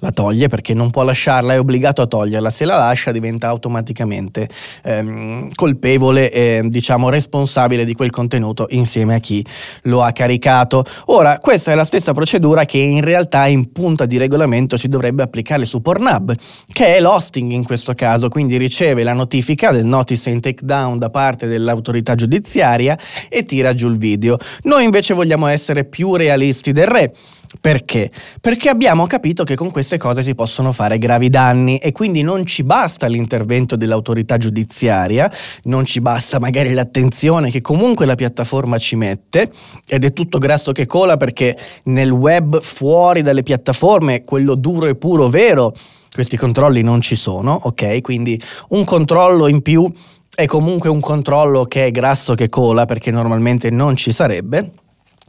la 0.00 0.10
toglie 0.10 0.48
perché 0.48 0.74
non 0.74 0.90
può 0.90 1.02
lasciarla, 1.02 1.54
è 1.54 1.58
obbligato 1.58 2.02
a 2.02 2.06
toglierla, 2.06 2.50
se 2.50 2.64
la 2.64 2.76
lascia 2.76 3.12
diventa 3.12 3.48
automaticamente 3.48 4.48
ehm, 4.82 5.50
colpevole 5.54 6.30
e 6.30 6.62
diciamo 6.64 7.08
responsabile 7.08 7.84
di 7.84 7.94
quel 7.94 8.10
contenuto 8.10 8.66
insieme 8.70 9.14
a 9.14 9.18
chi 9.18 9.44
lo 9.82 10.02
ha 10.02 10.12
caricato. 10.12 10.84
Ora, 11.06 11.38
questa 11.38 11.72
è 11.72 11.74
la 11.74 11.84
stessa 11.84 12.12
procedura 12.12 12.64
che 12.64 12.78
in 12.78 13.02
realtà 13.04 13.46
in 13.46 13.72
punta 13.72 14.06
di 14.06 14.16
regolamento 14.16 14.76
si 14.76 14.88
dovrebbe 14.88 15.22
applicare 15.22 15.64
su 15.64 15.80
Pornhub, 15.80 16.34
che 16.72 16.96
è 16.96 17.00
l'hosting 17.00 17.52
in 17.52 17.64
questo 17.64 17.94
caso, 17.94 18.28
quindi 18.28 18.56
riceve 18.56 19.02
la 19.02 19.12
notifica 19.12 19.70
del 19.70 19.84
notice 19.84 20.30
and 20.30 20.40
takedown 20.40 20.98
da 20.98 21.10
parte 21.10 21.46
dell'autorità 21.46 22.14
giudiziaria 22.14 22.98
e 23.28 23.44
tira 23.44 23.74
giù 23.74 23.88
il 23.88 23.98
video. 23.98 24.38
Noi 24.62 24.84
invece 24.84 25.14
vogliamo 25.14 25.46
essere 25.46 25.84
più 25.84 26.14
realisti 26.14 26.72
del 26.72 26.86
re 26.86 27.12
perché? 27.58 28.10
Perché 28.40 28.68
abbiamo 28.68 29.06
capito 29.06 29.42
che 29.42 29.56
con 29.56 29.72
queste 29.72 29.98
cose 29.98 30.22
si 30.22 30.36
possono 30.36 30.72
fare 30.72 30.98
gravi 30.98 31.28
danni 31.28 31.78
e 31.78 31.90
quindi 31.90 32.22
non 32.22 32.46
ci 32.46 32.62
basta 32.62 33.08
l'intervento 33.08 33.74
dell'autorità 33.74 34.36
giudiziaria, 34.36 35.28
non 35.64 35.84
ci 35.84 36.00
basta 36.00 36.38
magari 36.38 36.72
l'attenzione 36.72 37.50
che 37.50 37.60
comunque 37.60 38.06
la 38.06 38.14
piattaforma 38.14 38.78
ci 38.78 38.94
mette 38.94 39.50
ed 39.84 40.04
è 40.04 40.12
tutto 40.12 40.38
grasso 40.38 40.70
che 40.70 40.86
cola 40.86 41.16
perché 41.16 41.58
nel 41.84 42.10
web 42.10 42.60
fuori 42.60 43.22
dalle 43.22 43.42
piattaforme, 43.42 44.22
quello 44.22 44.54
duro 44.54 44.86
e 44.86 44.94
puro 44.94 45.28
vero, 45.28 45.72
questi 46.14 46.36
controlli 46.36 46.82
non 46.82 47.00
ci 47.00 47.16
sono, 47.16 47.58
ok? 47.64 48.00
Quindi 48.00 48.40
un 48.68 48.84
controllo 48.84 49.48
in 49.48 49.62
più 49.62 49.90
è 50.32 50.46
comunque 50.46 50.88
un 50.88 51.00
controllo 51.00 51.64
che 51.64 51.86
è 51.86 51.90
grasso 51.90 52.34
che 52.34 52.48
cola 52.48 52.84
perché 52.86 53.10
normalmente 53.10 53.70
non 53.70 53.96
ci 53.96 54.12
sarebbe 54.12 54.70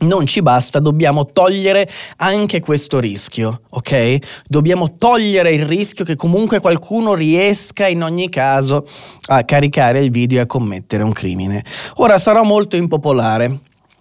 non 0.01 0.25
ci 0.25 0.41
basta, 0.41 0.79
dobbiamo 0.79 1.25
togliere 1.25 1.87
anche 2.17 2.59
questo 2.59 2.99
rischio, 2.99 3.61
ok? 3.69 4.17
Dobbiamo 4.47 4.97
togliere 4.97 5.51
il 5.51 5.65
rischio 5.65 6.05
che 6.05 6.15
comunque 6.15 6.59
qualcuno 6.59 7.13
riesca 7.13 7.87
in 7.87 8.03
ogni 8.03 8.29
caso 8.29 8.87
a 9.27 9.43
caricare 9.43 10.03
il 10.03 10.11
video 10.11 10.39
e 10.39 10.41
a 10.41 10.45
commettere 10.45 11.03
un 11.03 11.11
crimine. 11.11 11.63
Ora 11.95 12.17
sarò 12.17 12.43
molto 12.43 12.75
impopolare, 12.75 13.59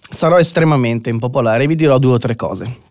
sarò 0.09 0.39
estremamente 0.39 1.11
impopolare 1.11 1.65
e 1.65 1.67
vi 1.67 1.77
dirò 1.77 1.99
due 1.99 2.13
o 2.13 2.19
tre 2.19 2.37
cose. 2.37 2.89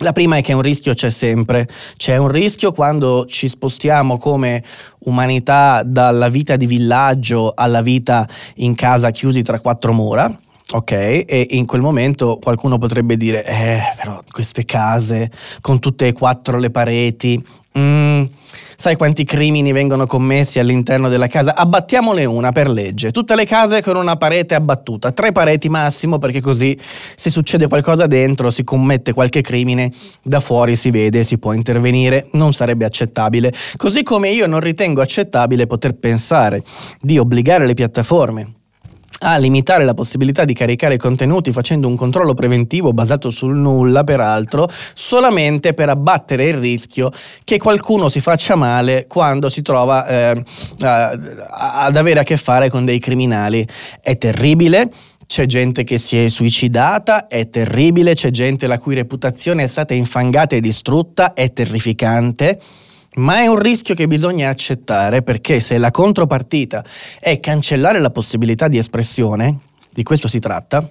La 0.00 0.12
prima 0.12 0.36
è 0.36 0.42
che 0.42 0.52
un 0.52 0.62
rischio 0.62 0.94
c'è 0.94 1.10
sempre, 1.10 1.68
c'è 1.96 2.16
un 2.16 2.28
rischio 2.28 2.70
quando 2.72 3.26
ci 3.26 3.48
spostiamo 3.48 4.16
come 4.16 4.62
umanità 5.00 5.82
dalla 5.84 6.28
vita 6.28 6.54
di 6.54 6.66
villaggio 6.66 7.52
alla 7.52 7.82
vita 7.82 8.28
in 8.56 8.76
casa 8.76 9.10
chiusi 9.10 9.42
tra 9.42 9.58
quattro 9.58 9.92
mura, 9.92 10.38
Ok, 10.70 10.92
e 10.92 11.46
in 11.52 11.64
quel 11.64 11.80
momento 11.80 12.38
qualcuno 12.42 12.76
potrebbe 12.76 13.16
dire, 13.16 13.42
eh, 13.42 13.80
però 13.96 14.22
queste 14.30 14.66
case 14.66 15.30
con 15.62 15.78
tutte 15.78 16.06
e 16.06 16.12
quattro 16.12 16.58
le 16.58 16.68
pareti, 16.68 17.42
mm, 17.78 18.24
sai 18.76 18.94
quanti 18.96 19.24
crimini 19.24 19.72
vengono 19.72 20.04
commessi 20.04 20.58
all'interno 20.58 21.08
della 21.08 21.26
casa? 21.26 21.56
Abbattiamole 21.56 22.26
una 22.26 22.52
per 22.52 22.68
legge, 22.68 23.12
tutte 23.12 23.34
le 23.34 23.46
case 23.46 23.80
con 23.80 23.96
una 23.96 24.16
parete 24.16 24.54
abbattuta, 24.54 25.10
tre 25.10 25.32
pareti 25.32 25.70
massimo 25.70 26.18
perché 26.18 26.42
così 26.42 26.78
se 27.16 27.30
succede 27.30 27.66
qualcosa 27.66 28.06
dentro, 28.06 28.50
si 28.50 28.62
commette 28.62 29.14
qualche 29.14 29.40
crimine, 29.40 29.90
da 30.22 30.40
fuori 30.40 30.76
si 30.76 30.90
vede, 30.90 31.24
si 31.24 31.38
può 31.38 31.54
intervenire, 31.54 32.28
non 32.32 32.52
sarebbe 32.52 32.84
accettabile. 32.84 33.54
Così 33.78 34.02
come 34.02 34.28
io 34.28 34.46
non 34.46 34.60
ritengo 34.60 35.00
accettabile 35.00 35.66
poter 35.66 35.94
pensare 35.94 36.62
di 37.00 37.16
obbligare 37.16 37.64
le 37.64 37.72
piattaforme 37.72 38.52
a 39.20 39.36
limitare 39.36 39.84
la 39.84 39.94
possibilità 39.94 40.44
di 40.44 40.54
caricare 40.54 40.96
contenuti 40.96 41.52
facendo 41.52 41.88
un 41.88 41.96
controllo 41.96 42.34
preventivo 42.34 42.92
basato 42.92 43.30
sul 43.30 43.56
nulla, 43.56 44.04
peraltro, 44.04 44.68
solamente 44.94 45.74
per 45.74 45.88
abbattere 45.88 46.48
il 46.48 46.54
rischio 46.54 47.10
che 47.44 47.58
qualcuno 47.58 48.08
si 48.08 48.20
faccia 48.20 48.54
male 48.54 49.06
quando 49.06 49.48
si 49.48 49.62
trova 49.62 50.06
eh, 50.06 50.42
ad 50.80 51.96
avere 51.96 52.20
a 52.20 52.22
che 52.22 52.36
fare 52.36 52.70
con 52.70 52.84
dei 52.84 52.98
criminali. 52.98 53.66
È 54.00 54.16
terribile. 54.16 54.90
C'è 55.28 55.44
gente 55.44 55.84
che 55.84 55.98
si 55.98 56.24
è 56.24 56.30
suicidata, 56.30 57.26
è 57.26 57.50
terribile, 57.50 58.14
c'è 58.14 58.30
gente 58.30 58.66
la 58.66 58.78
cui 58.78 58.94
reputazione 58.94 59.64
è 59.64 59.66
stata 59.66 59.92
infangata 59.92 60.56
e 60.56 60.60
distrutta, 60.60 61.34
è 61.34 61.52
terrificante 61.52 62.58
ma 63.16 63.38
è 63.38 63.46
un 63.46 63.58
rischio 63.58 63.94
che 63.94 64.06
bisogna 64.06 64.48
accettare 64.48 65.22
perché 65.22 65.60
se 65.60 65.78
la 65.78 65.90
contropartita 65.90 66.84
è 67.18 67.40
cancellare 67.40 68.00
la 68.00 68.10
possibilità 68.10 68.68
di 68.68 68.78
espressione, 68.78 69.58
di 69.90 70.02
questo 70.02 70.28
si 70.28 70.38
tratta, 70.38 70.88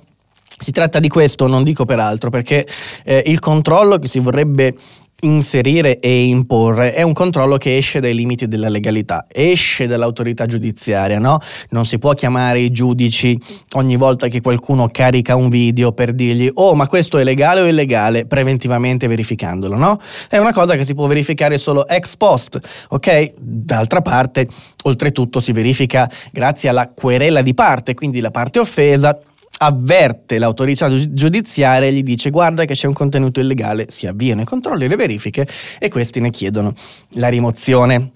si 0.60 0.72
tratta 0.72 1.00
di 1.00 1.08
questo, 1.08 1.48
non 1.48 1.64
dico 1.64 1.86
per 1.86 2.00
altro, 2.00 2.30
perché 2.30 2.68
eh, 3.04 3.24
il 3.28 3.40
controllo 3.40 3.98
che 4.00 4.08
si 4.08 4.20
vorrebbe 4.20 4.76
inserire 5.22 6.00
e 6.00 6.26
imporre 6.26 6.94
è 6.94 7.02
un 7.02 7.14
controllo 7.14 7.58
che 7.58 7.76
esce 7.76 8.00
dai 8.00 8.14
limiti 8.14 8.48
della 8.48 8.70
legalità, 8.70 9.26
esce 9.32 9.88
dall'autorità 9.88 10.46
giudiziaria, 10.46 11.18
no? 11.18 11.40
Non 11.70 11.86
si 11.86 11.98
può 11.98 12.14
chiamare 12.14 12.60
i 12.60 12.70
giudici 12.70 13.40
ogni 13.74 13.96
volta 13.96 14.28
che 14.28 14.42
qualcuno 14.42 14.90
carica 14.92 15.36
un 15.36 15.50
video 15.50 15.92
per 15.92 16.14
dirgli 16.14 16.50
"Oh, 16.54 16.76
ma 16.76 16.88
questo 16.88 17.18
è 17.18 17.24
legale 17.24 17.62
o 17.62 17.68
illegale?" 17.68 18.26
preventivamente 18.28 19.08
verificandolo, 19.08 19.76
no? 19.76 20.00
È 20.30 20.38
una 20.38 20.54
cosa 20.54 20.76
che 20.76 20.86
si 20.86 20.94
può 20.94 21.08
verificare 21.08 21.58
solo 21.58 21.88
ex 21.88 22.16
post, 22.16 22.60
ok? 22.90 23.34
D'altra 23.40 24.02
parte, 24.02 24.48
oltretutto 24.84 25.40
si 25.40 25.52
verifica 25.52 26.10
grazie 26.32 26.70
alla 26.70 26.92
querela 26.94 27.42
di 27.42 27.56
parte, 27.56 27.96
quindi 27.96 28.20
la 28.20 28.32
parte 28.32 28.60
offesa 28.60 29.20
avverte 29.58 30.38
l'autorità 30.38 30.90
giudiziaria 30.90 31.88
e 31.88 31.94
gli 31.94 32.04
dice 32.04 32.30
guarda 32.30 32.66
che 32.66 32.74
c'è 32.74 32.88
un 32.88 32.94
contenuto 32.94 33.40
illegale, 33.40 33.88
si 33.90 34.08
avviano 34.08 34.42
i 34.42 34.46
controlli, 34.46 34.88
le 34.88 34.96
verifiche 34.96 35.48
e 35.80 35.90
questi 35.90 36.20
ne 36.20 36.30
chiedono 36.30 36.74
la 37.12 37.28
rimozione. 37.28 38.12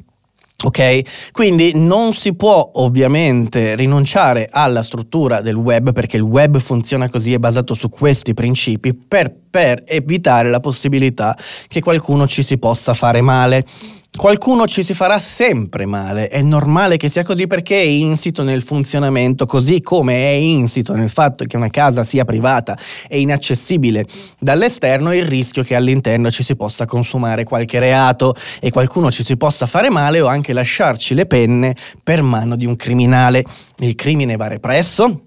Ok? 0.63 1.31
Quindi 1.31 1.71
non 1.73 2.13
si 2.13 2.35
può 2.35 2.71
ovviamente 2.75 3.75
rinunciare 3.75 4.47
alla 4.51 4.83
struttura 4.83 5.41
del 5.41 5.55
web 5.55 5.91
perché 5.91 6.17
il 6.17 6.21
web 6.21 6.59
funziona 6.59 7.09
così, 7.09 7.33
è 7.33 7.39
basato 7.39 7.73
su 7.73 7.89
questi 7.89 8.35
principi 8.35 8.93
per, 8.93 9.33
per 9.49 9.81
evitare 9.87 10.51
la 10.51 10.59
possibilità 10.59 11.35
che 11.67 11.81
qualcuno 11.81 12.27
ci 12.27 12.43
si 12.43 12.59
possa 12.59 12.93
fare 12.93 13.21
male. 13.21 13.65
Qualcuno 14.13 14.67
ci 14.67 14.83
si 14.83 14.93
farà 14.93 15.19
sempre 15.19 15.85
male, 15.85 16.27
è 16.27 16.41
normale 16.41 16.97
che 16.97 17.07
sia 17.07 17.23
così 17.23 17.47
perché 17.47 17.77
è 17.77 17.85
insito 17.85 18.43
nel 18.43 18.61
funzionamento, 18.61 19.45
così 19.45 19.81
come 19.81 20.13
è 20.13 20.33
insito 20.33 20.93
nel 20.93 21.09
fatto 21.09 21.45
che 21.45 21.55
una 21.55 21.69
casa 21.69 22.03
sia 22.03 22.25
privata 22.25 22.77
e 23.07 23.21
inaccessibile 23.21 24.05
dall'esterno 24.37 25.13
il 25.13 25.25
rischio 25.25 25.63
che 25.63 25.75
all'interno 25.75 26.29
ci 26.29 26.43
si 26.43 26.57
possa 26.57 26.85
consumare 26.85 27.45
qualche 27.45 27.79
reato 27.79 28.35
e 28.59 28.69
qualcuno 28.69 29.09
ci 29.11 29.23
si 29.23 29.37
possa 29.37 29.65
fare 29.65 29.89
male 29.89 30.19
o 30.19 30.27
anche 30.27 30.51
lasciarci 30.51 31.15
le 31.15 31.25
penne 31.25 31.73
per 32.03 32.21
mano 32.21 32.57
di 32.57 32.65
un 32.65 32.75
criminale. 32.75 33.45
Il 33.77 33.95
crimine 33.95 34.35
va 34.35 34.47
represso, 34.47 35.21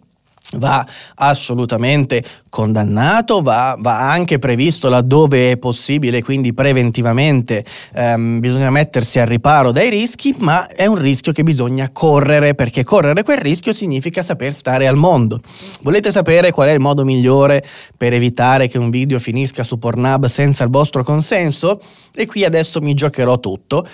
va 0.58 0.86
assolutamente 1.16 2.22
condannato, 2.48 3.42
va, 3.42 3.76
va, 3.78 4.10
anche 4.10 4.38
previsto 4.38 4.88
laddove 4.88 5.52
è 5.52 5.56
possibile, 5.56 6.22
quindi 6.22 6.52
preventivamente 6.52 7.64
ehm, 7.94 8.38
bisogna 8.40 8.70
mettersi 8.70 9.18
al 9.18 9.26
riparo 9.26 9.72
dai 9.72 9.90
rischi, 9.90 10.34
ma 10.38 10.68
è 10.68 10.86
un 10.86 10.96
rischio 10.96 11.32
che 11.32 11.42
bisogna 11.42 11.90
correre, 11.90 12.54
perché 12.54 12.84
correre 12.84 13.22
quel 13.22 13.38
rischio 13.38 13.72
significa 13.72 14.22
saper 14.22 14.52
stare 14.52 14.86
al 14.86 14.96
mondo. 14.96 15.40
Volete 15.82 16.12
sapere 16.12 16.52
qual 16.52 16.68
è 16.68 16.72
il 16.72 16.80
modo 16.80 17.04
migliore 17.04 17.64
per 17.96 18.12
evitare 18.12 18.68
che 18.68 18.78
un 18.78 18.90
video 18.90 19.18
finisca 19.18 19.64
su 19.64 19.78
Pornhub 19.78 20.26
senza 20.26 20.64
il 20.64 20.70
vostro 20.70 21.02
consenso? 21.02 21.80
E 22.14 22.26
qui 22.26 22.44
adesso 22.44 22.80
mi 22.80 22.94
giocherò 22.94 23.40
tutto, 23.40 23.86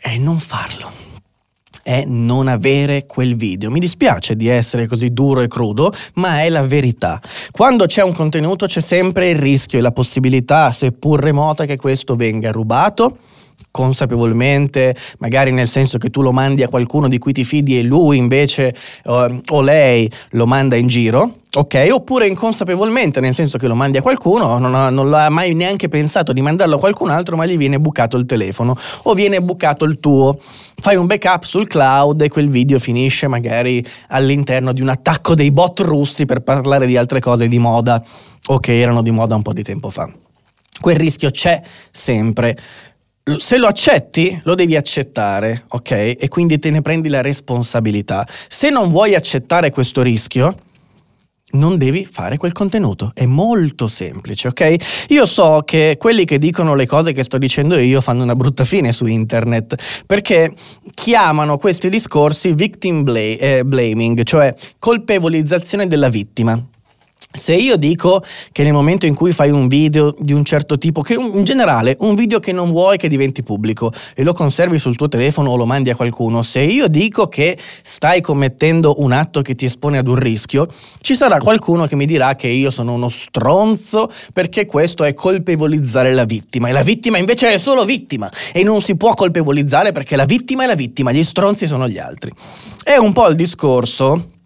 è 0.00 0.16
non 0.16 0.38
farlo 0.38 1.07
è 1.88 2.04
non 2.06 2.48
avere 2.48 3.06
quel 3.06 3.34
video. 3.34 3.70
Mi 3.70 3.80
dispiace 3.80 4.36
di 4.36 4.46
essere 4.46 4.86
così 4.86 5.14
duro 5.14 5.40
e 5.40 5.48
crudo, 5.48 5.90
ma 6.16 6.42
è 6.42 6.50
la 6.50 6.66
verità. 6.66 7.18
Quando 7.50 7.86
c'è 7.86 8.02
un 8.02 8.12
contenuto 8.12 8.66
c'è 8.66 8.82
sempre 8.82 9.30
il 9.30 9.36
rischio 9.36 9.78
e 9.78 9.82
la 9.82 9.90
possibilità, 9.90 10.70
seppur 10.70 11.18
remota, 11.18 11.64
che 11.64 11.78
questo 11.78 12.14
venga 12.14 12.50
rubato 12.50 13.16
consapevolmente, 13.70 14.96
magari 15.18 15.52
nel 15.52 15.68
senso 15.68 15.98
che 15.98 16.10
tu 16.10 16.22
lo 16.22 16.32
mandi 16.32 16.62
a 16.62 16.68
qualcuno 16.68 17.08
di 17.08 17.18
cui 17.18 17.32
ti 17.32 17.44
fidi 17.44 17.78
e 17.78 17.82
lui 17.82 18.16
invece 18.16 18.74
uh, 19.04 19.40
o 19.48 19.60
lei 19.60 20.10
lo 20.30 20.46
manda 20.46 20.76
in 20.76 20.88
giro, 20.88 21.38
ok? 21.54 21.88
Oppure 21.92 22.26
inconsapevolmente, 22.26 23.20
nel 23.20 23.34
senso 23.34 23.58
che 23.58 23.66
lo 23.66 23.74
mandi 23.74 23.98
a 23.98 24.02
qualcuno, 24.02 24.58
non, 24.58 24.74
ha, 24.74 24.90
non 24.90 25.10
l'ha 25.10 25.28
mai 25.28 25.54
neanche 25.54 25.88
pensato 25.88 26.32
di 26.32 26.40
mandarlo 26.40 26.76
a 26.76 26.78
qualcun 26.78 27.10
altro, 27.10 27.36
ma 27.36 27.46
gli 27.46 27.56
viene 27.56 27.78
bucato 27.78 28.16
il 28.16 28.26
telefono 28.26 28.76
o 29.04 29.14
viene 29.14 29.40
bucato 29.40 29.84
il 29.84 30.00
tuo. 30.00 30.38
Fai 30.80 30.96
un 30.96 31.06
backup 31.06 31.44
sul 31.44 31.66
cloud 31.66 32.20
e 32.22 32.28
quel 32.28 32.48
video 32.48 32.78
finisce 32.78 33.28
magari 33.28 33.84
all'interno 34.08 34.72
di 34.72 34.80
un 34.80 34.88
attacco 34.88 35.34
dei 35.34 35.50
bot 35.50 35.80
russi 35.80 36.24
per 36.24 36.40
parlare 36.40 36.86
di 36.86 36.96
altre 36.96 37.20
cose 37.20 37.48
di 37.48 37.58
moda 37.58 38.02
o 38.46 38.58
che 38.58 38.78
erano 38.78 39.02
di 39.02 39.10
moda 39.10 39.34
un 39.34 39.42
po' 39.42 39.52
di 39.52 39.62
tempo 39.62 39.90
fa. 39.90 40.08
Quel 40.80 40.96
rischio 40.96 41.30
c'è 41.30 41.60
sempre 41.90 42.56
se 43.36 43.58
lo 43.58 43.66
accetti, 43.66 44.40
lo 44.44 44.54
devi 44.54 44.76
accettare, 44.76 45.64
ok? 45.68 45.90
E 46.18 46.28
quindi 46.28 46.58
te 46.58 46.70
ne 46.70 46.82
prendi 46.82 47.08
la 47.08 47.20
responsabilità. 47.20 48.26
Se 48.48 48.70
non 48.70 48.90
vuoi 48.90 49.14
accettare 49.14 49.70
questo 49.70 50.02
rischio, 50.02 50.56
non 51.50 51.78
devi 51.78 52.06
fare 52.10 52.36
quel 52.36 52.52
contenuto. 52.52 53.12
È 53.14 53.24
molto 53.24 53.88
semplice, 53.88 54.48
ok? 54.48 54.76
Io 55.08 55.24
so 55.24 55.62
che 55.64 55.96
quelli 55.98 56.24
che 56.24 56.38
dicono 56.38 56.74
le 56.74 56.86
cose 56.86 57.12
che 57.12 57.22
sto 57.22 57.38
dicendo 57.38 57.78
io 57.78 58.00
fanno 58.00 58.22
una 58.22 58.36
brutta 58.36 58.64
fine 58.64 58.92
su 58.92 59.06
internet 59.06 60.04
perché 60.06 60.52
chiamano 60.92 61.56
questi 61.56 61.88
discorsi 61.88 62.52
victim 62.52 63.04
eh, 63.14 63.62
blaming, 63.64 64.24
cioè 64.24 64.54
colpevolizzazione 64.78 65.86
della 65.86 66.08
vittima. 66.08 66.62
Se 67.30 67.54
io 67.54 67.76
dico 67.76 68.24
che 68.52 68.62
nel 68.62 68.72
momento 68.72 69.04
in 69.04 69.14
cui 69.14 69.32
fai 69.32 69.50
un 69.50 69.68
video 69.68 70.14
di 70.18 70.32
un 70.32 70.44
certo 70.44 70.78
tipo, 70.78 71.02
che 71.02 71.12
in 71.12 71.44
generale 71.44 71.94
un 72.00 72.14
video 72.14 72.40
che 72.40 72.52
non 72.52 72.70
vuoi 72.70 72.96
che 72.96 73.06
diventi 73.06 73.42
pubblico 73.42 73.92
e 74.14 74.24
lo 74.24 74.32
conservi 74.32 74.78
sul 74.78 74.96
tuo 74.96 75.08
telefono 75.08 75.50
o 75.50 75.56
lo 75.56 75.66
mandi 75.66 75.90
a 75.90 75.94
qualcuno, 75.94 76.42
se 76.42 76.60
io 76.60 76.88
dico 76.88 77.28
che 77.28 77.58
stai 77.82 78.22
commettendo 78.22 79.02
un 79.02 79.12
atto 79.12 79.42
che 79.42 79.54
ti 79.54 79.66
espone 79.66 79.98
ad 79.98 80.08
un 80.08 80.16
rischio, 80.16 80.68
ci 81.02 81.14
sarà 81.14 81.38
qualcuno 81.38 81.86
che 81.86 81.96
mi 81.96 82.06
dirà 82.06 82.34
che 82.34 82.48
io 82.48 82.70
sono 82.70 82.94
uno 82.94 83.10
stronzo 83.10 84.10
perché 84.32 84.64
questo 84.64 85.04
è 85.04 85.12
colpevolizzare 85.12 86.14
la 86.14 86.24
vittima 86.24 86.68
e 86.68 86.72
la 86.72 86.82
vittima 86.82 87.18
invece 87.18 87.52
è 87.52 87.58
solo 87.58 87.84
vittima 87.84 88.30
e 88.52 88.62
non 88.62 88.80
si 88.80 88.96
può 88.96 89.12
colpevolizzare 89.12 89.92
perché 89.92 90.16
la 90.16 90.24
vittima 90.24 90.64
è 90.64 90.66
la 90.66 90.74
vittima, 90.74 91.12
gli 91.12 91.22
stronzi 91.22 91.66
sono 91.66 91.88
gli 91.88 91.98
altri. 91.98 92.32
È 92.82 92.96
un 92.96 93.12
po' 93.12 93.28
il 93.28 93.36
discorso 93.36 94.36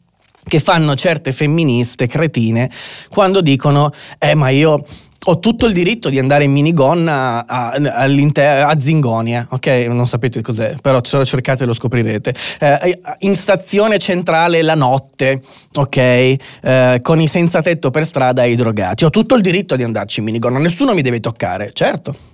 che 0.45 0.59
fanno 0.59 0.95
certe 0.95 1.33
femministe 1.33 2.07
cretine 2.07 2.71
quando 3.09 3.41
dicono 3.41 3.93
eh 4.19 4.35
ma 4.35 4.49
io 4.49 4.85
ho 5.25 5.39
tutto 5.39 5.67
il 5.67 5.73
diritto 5.73 6.09
di 6.09 6.19
andare 6.19 6.45
in 6.45 6.53
minigonna 6.53 7.47
a, 7.47 7.71
a, 7.71 8.81
Zingonia, 8.81 9.47
ok? 9.51 9.67
Non 9.89 10.07
sapete 10.07 10.43
cos'è, 10.43 10.75
però 10.81 10.99
se 11.05 11.17
lo 11.17 11.25
cercate 11.25 11.65
lo 11.65 11.75
scoprirete. 11.75 12.35
Eh, 12.59 13.01
in 13.21 13.37
stazione 13.37 13.99
centrale 13.99 14.63
la 14.63 14.75
notte, 14.75 15.41
ok? 15.75 15.97
Eh, 15.97 16.99
con 17.03 17.21
i 17.21 17.29
senza 17.29 17.63
tetto 17.63 17.91
per 17.91 18.05
strada 18.05 18.43
e 18.43 18.51
i 18.51 18.57
drogati. 18.57 19.05
Ho 19.05 19.11
tutto 19.11 19.37
il 19.37 19.43
diritto 19.43 19.77
di 19.77 19.85
andarci 19.85 20.19
in 20.19 20.27
minigonna, 20.27 20.59
nessuno 20.59 20.93
mi 20.93 21.03
deve 21.03 21.21
toccare, 21.21 21.71
certo. 21.73 22.31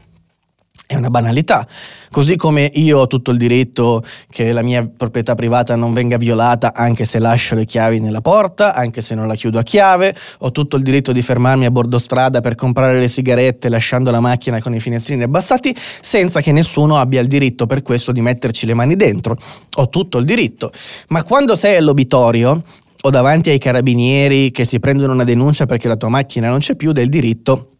È 0.90 0.96
una 0.96 1.10
banalità. 1.10 1.68
Così 2.10 2.36
come 2.36 2.70
io 2.76 3.00
ho 3.00 3.06
tutto 3.06 3.30
il 3.30 3.36
diritto 3.36 4.02
che 4.30 4.52
la 4.52 4.62
mia 4.62 4.88
proprietà 4.88 5.34
privata 5.34 5.76
non 5.76 5.92
venga 5.92 6.16
violata 6.16 6.72
anche 6.72 7.04
se 7.04 7.18
lascio 7.18 7.54
le 7.56 7.66
chiavi 7.66 8.00
nella 8.00 8.22
porta, 8.22 8.74
anche 8.74 9.02
se 9.02 9.14
non 9.14 9.26
la 9.26 9.34
chiudo 9.34 9.58
a 9.58 9.62
chiave, 9.62 10.16
ho 10.38 10.50
tutto 10.50 10.76
il 10.76 10.82
diritto 10.82 11.12
di 11.12 11.20
fermarmi 11.20 11.66
a 11.66 11.70
bordo 11.70 11.98
strada 11.98 12.40
per 12.40 12.54
comprare 12.54 12.98
le 12.98 13.08
sigarette 13.08 13.68
lasciando 13.68 14.10
la 14.10 14.20
macchina 14.20 14.62
con 14.62 14.74
i 14.74 14.80
finestrini 14.80 15.24
abbassati 15.24 15.76
senza 16.00 16.40
che 16.40 16.52
nessuno 16.52 16.96
abbia 16.96 17.20
il 17.20 17.28
diritto 17.28 17.66
per 17.66 17.82
questo 17.82 18.10
di 18.10 18.22
metterci 18.22 18.64
le 18.64 18.72
mani 18.72 18.96
dentro. 18.96 19.36
Ho 19.76 19.90
tutto 19.90 20.16
il 20.16 20.24
diritto. 20.24 20.72
Ma 21.08 21.22
quando 21.22 21.54
sei 21.54 21.76
all'obitorio 21.76 22.62
o 23.02 23.10
davanti 23.10 23.50
ai 23.50 23.58
carabinieri 23.58 24.50
che 24.50 24.64
si 24.64 24.80
prendono 24.80 25.12
una 25.12 25.24
denuncia 25.24 25.66
perché 25.66 25.86
la 25.86 25.96
tua 25.96 26.08
macchina 26.08 26.48
non 26.48 26.60
c'è 26.60 26.76
più 26.76 26.92
del 26.92 27.10
diritto, 27.10 27.72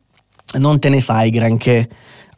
non 0.58 0.78
te 0.78 0.90
ne 0.90 1.00
fai 1.00 1.30
granché 1.30 1.88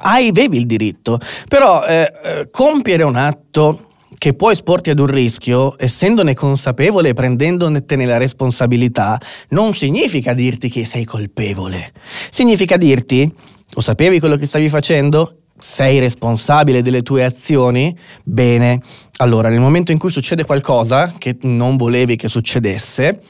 hai, 0.00 0.28
avevi 0.28 0.58
il 0.58 0.66
diritto, 0.66 1.18
però 1.48 1.84
eh, 1.84 2.12
eh, 2.24 2.48
compiere 2.50 3.02
un 3.02 3.16
atto 3.16 3.86
che 4.20 4.34
può 4.34 4.50
esporti 4.50 4.90
ad 4.90 4.98
un 4.98 5.06
rischio, 5.06 5.76
essendone 5.78 6.34
consapevole 6.34 7.10
e 7.10 7.14
prendendone 7.14 7.82
la 8.04 8.18
responsabilità, 8.18 9.18
non 9.50 9.72
significa 9.72 10.34
dirti 10.34 10.68
che 10.68 10.84
sei 10.84 11.04
colpevole. 11.04 11.92
Significa 12.30 12.76
dirti, 12.76 13.32
lo 13.70 13.80
sapevi 13.80 14.18
quello 14.18 14.36
che 14.36 14.46
stavi 14.46 14.68
facendo? 14.68 15.36
Sei 15.58 15.98
responsabile 16.00 16.82
delle 16.82 17.02
tue 17.02 17.24
azioni? 17.24 17.96
Bene, 18.22 18.82
allora 19.16 19.48
nel 19.48 19.60
momento 19.60 19.92
in 19.92 19.98
cui 19.98 20.10
succede 20.10 20.44
qualcosa 20.44 21.14
che 21.16 21.38
non 21.42 21.76
volevi 21.76 22.16
che 22.16 22.28
succedesse, 22.28 23.22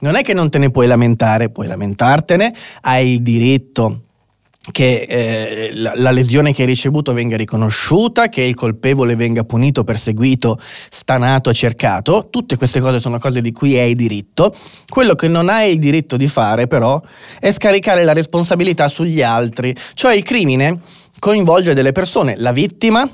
non 0.00 0.14
è 0.14 0.22
che 0.22 0.34
non 0.34 0.50
te 0.50 0.58
ne 0.58 0.70
puoi 0.70 0.86
lamentare, 0.86 1.50
puoi 1.50 1.66
lamentartene, 1.66 2.54
hai 2.82 3.14
il 3.14 3.22
diritto 3.22 4.02
che 4.70 5.06
eh, 5.08 5.70
la, 5.74 5.92
la, 5.96 6.10
lesione 6.10 6.52
che 6.52 6.62
hai 6.62 6.68
ricevuto 6.68 7.12
venga 7.12 7.36
riconosciuta, 7.36 8.28
che 8.28 8.42
il 8.42 8.54
colpevole 8.54 9.16
venga 9.16 9.44
punito, 9.44 9.84
perseguito, 9.84 10.58
stanato, 10.88 11.52
cercato. 11.52 12.28
Tutte 12.30 12.56
queste 12.56 12.80
cose 12.80 13.00
sono 13.00 13.18
cose 13.18 13.40
di 13.40 13.52
cui 13.52 13.78
hai 13.78 13.94
diritto. 13.94 14.54
Quello 14.88 15.14
che 15.14 15.28
non 15.28 15.48
hai 15.48 15.72
il 15.72 15.78
diritto 15.78 16.16
di 16.16 16.28
fare, 16.28 16.66
però, 16.66 17.00
è 17.38 17.50
scaricare 17.50 18.04
la 18.04 18.12
responsabilità 18.12 18.88
sugli 18.88 19.22
altri. 19.22 19.74
Cioè 19.94 20.14
il 20.14 20.22
crimine 20.22 20.80
coinvolge 21.18 21.74
delle 21.74 21.92
persone, 21.92 22.34
la 22.36 22.52
vittima, 22.52 23.08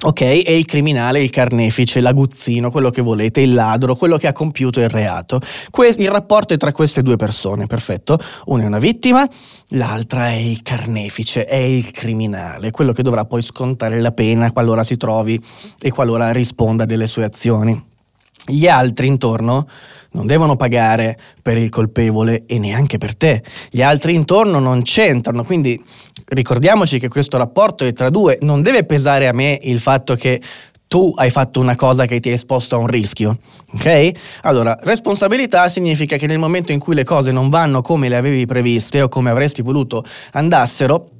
Ok, 0.00 0.20
e 0.20 0.56
il 0.56 0.64
criminale, 0.64 1.20
il 1.20 1.30
carnefice, 1.30 2.00
l'aguzzino, 2.00 2.70
quello 2.70 2.88
che 2.88 3.02
volete, 3.02 3.40
il 3.40 3.52
ladro, 3.52 3.96
quello 3.96 4.16
che 4.16 4.28
ha 4.28 4.32
compiuto 4.32 4.78
il 4.78 4.88
reato. 4.88 5.40
Que- 5.70 5.92
il 5.98 6.08
rapporto 6.08 6.54
è 6.54 6.56
tra 6.56 6.70
queste 6.70 7.02
due 7.02 7.16
persone, 7.16 7.66
perfetto. 7.66 8.16
Una 8.44 8.62
è 8.62 8.66
una 8.66 8.78
vittima, 8.78 9.28
l'altra 9.70 10.28
è 10.28 10.36
il 10.36 10.62
carnefice, 10.62 11.46
è 11.46 11.56
il 11.56 11.90
criminale, 11.90 12.70
quello 12.70 12.92
che 12.92 13.02
dovrà 13.02 13.24
poi 13.24 13.42
scontare 13.42 13.98
la 13.98 14.12
pena 14.12 14.52
qualora 14.52 14.84
si 14.84 14.96
trovi 14.96 15.42
e 15.80 15.90
qualora 15.90 16.30
risponda 16.30 16.84
delle 16.84 17.08
sue 17.08 17.24
azioni. 17.24 17.86
Gli 18.46 18.68
altri 18.68 19.08
intorno 19.08 19.66
non 20.12 20.26
devono 20.26 20.54
pagare 20.54 21.18
per 21.42 21.58
il 21.58 21.70
colpevole 21.70 22.44
e 22.46 22.60
neanche 22.60 22.98
per 22.98 23.16
te. 23.16 23.42
Gli 23.68 23.82
altri 23.82 24.14
intorno 24.14 24.60
non 24.60 24.82
c'entrano, 24.82 25.42
quindi 25.42 25.82
ricordiamoci 26.28 26.98
che 26.98 27.08
questo 27.08 27.36
rapporto 27.36 27.84
è 27.84 27.92
tra 27.92 28.10
due, 28.10 28.38
non 28.42 28.62
deve 28.62 28.84
pesare 28.84 29.28
a 29.28 29.32
me 29.32 29.58
il 29.62 29.80
fatto 29.80 30.14
che 30.14 30.40
tu 30.88 31.12
hai 31.16 31.30
fatto 31.30 31.60
una 31.60 31.76
cosa 31.76 32.06
che 32.06 32.18
ti 32.18 32.30
ha 32.30 32.32
esposto 32.32 32.76
a 32.76 32.78
un 32.78 32.86
rischio. 32.86 33.38
Ok? 33.74 34.10
Allora, 34.42 34.76
responsabilità 34.80 35.68
significa 35.68 36.16
che 36.16 36.26
nel 36.26 36.38
momento 36.38 36.72
in 36.72 36.78
cui 36.78 36.94
le 36.94 37.04
cose 37.04 37.30
non 37.30 37.50
vanno 37.50 37.82
come 37.82 38.08
le 38.08 38.16
avevi 38.16 38.46
previste 38.46 39.02
o 39.02 39.08
come 39.08 39.28
avresti 39.28 39.60
voluto 39.60 40.02
andassero, 40.32 41.10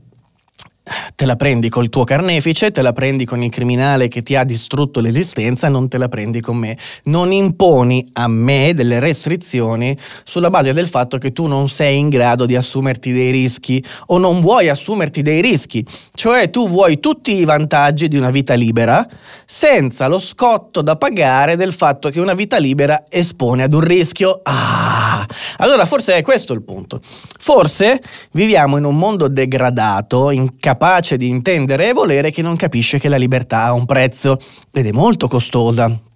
te 1.15 1.25
la 1.25 1.37
prendi 1.37 1.69
col 1.69 1.89
tuo 1.89 2.05
carnefice, 2.05 2.71
te 2.71 2.83
la 2.83 2.93
prendi 2.93 3.25
con 3.25 3.43
il 3.43 3.51
criminale 3.51 4.09
che 4.09 4.23
ti 4.23 4.37
ha 4.37 4.45
distrutto 4.45 5.01
l'esistenza, 5.01 5.69
non 5.69 5.89
te 5.89 5.99
la 5.99 6.09
prendi 6.09 6.41
con 6.41 6.57
me. 6.57 6.77
Non 7.05 7.33
imponi 7.33 8.09
a 8.15 8.29
me 8.29 8.73
delle 8.75 8.99
restrizioni 8.99 9.97
sulla 10.25 10.51
base 10.51 10.73
del 10.73 10.89
fatto 10.89 11.19
che 11.19 11.33
tu 11.33 11.47
non 11.47 11.69
sei 11.69 11.99
in 11.99 12.09
grado 12.09 12.47
di 12.47 12.57
assumerti 12.57 13.13
dei 13.13 13.31
rischi 13.31 13.85
o 14.07 14.19
non 14.19 14.41
vuoi 14.41 14.69
assumerti 14.69 15.23
dei 15.23 15.41
rischi. 15.41 15.85
Cioè 16.15 16.51
tu 16.51 16.69
vuoi 16.69 17.01
tutti 17.01 17.33
i 17.35 17.45
vantaggi 17.45 18.09
di 18.09 18.17
una 18.17 18.31
vita 18.31 18.55
libera 18.55 19.07
senza 19.47 20.07
lo 20.07 20.19
scotto 20.19 20.83
da 20.83 20.97
pagare 20.97 21.57
del 21.57 21.73
fatto 21.73 22.11
che 22.11 22.21
una 22.21 22.35
vita 22.35 22.59
libera 22.59 23.05
espone 23.09 23.63
ad 23.63 23.75
un 23.75 23.81
rischio. 23.81 24.43
Allora 25.59 25.87
forse 25.87 26.17
è 26.17 26.23
questo 26.23 26.53
il 26.53 26.63
punto. 26.63 27.01
Forse 27.39 28.03
viviamo 28.33 28.77
in 28.77 28.85
un 28.85 28.97
mondo 28.97 29.29
degradato, 29.29 30.31
incapace 30.31 31.17
di 31.17 31.29
intendere 31.29 31.89
e 31.89 31.93
volere, 31.93 32.31
che 32.31 32.43
non 32.43 32.57
capisce 32.57 32.99
che 32.99 33.09
la 33.09 33.17
libertà 33.17 33.65
ha 33.65 33.73
un 33.73 33.87
prezzo 33.87 34.39
ed 34.71 34.87
è 34.87 34.93
molto 34.93 35.29
costosa. 35.29 36.07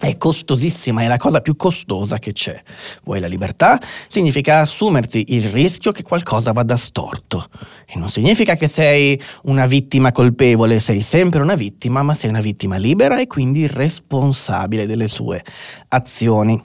È 0.00 0.16
costosissima, 0.16 1.02
è 1.02 1.08
la 1.08 1.16
cosa 1.16 1.40
più 1.40 1.56
costosa 1.56 2.20
che 2.20 2.32
c'è. 2.32 2.62
Vuoi 3.02 3.18
la 3.18 3.26
libertà? 3.26 3.80
Significa 4.06 4.60
assumerti 4.60 5.34
il 5.34 5.48
rischio 5.48 5.90
che 5.90 6.04
qualcosa 6.04 6.52
vada 6.52 6.76
storto. 6.76 7.48
E 7.84 7.98
non 7.98 8.08
significa 8.08 8.54
che 8.54 8.68
sei 8.68 9.20
una 9.44 9.66
vittima 9.66 10.12
colpevole, 10.12 10.78
sei 10.78 11.00
sempre 11.00 11.42
una 11.42 11.56
vittima, 11.56 12.04
ma 12.04 12.14
sei 12.14 12.30
una 12.30 12.40
vittima 12.40 12.76
libera 12.76 13.18
e 13.18 13.26
quindi 13.26 13.66
responsabile 13.66 14.86
delle 14.86 15.08
sue 15.08 15.44
azioni. 15.88 16.62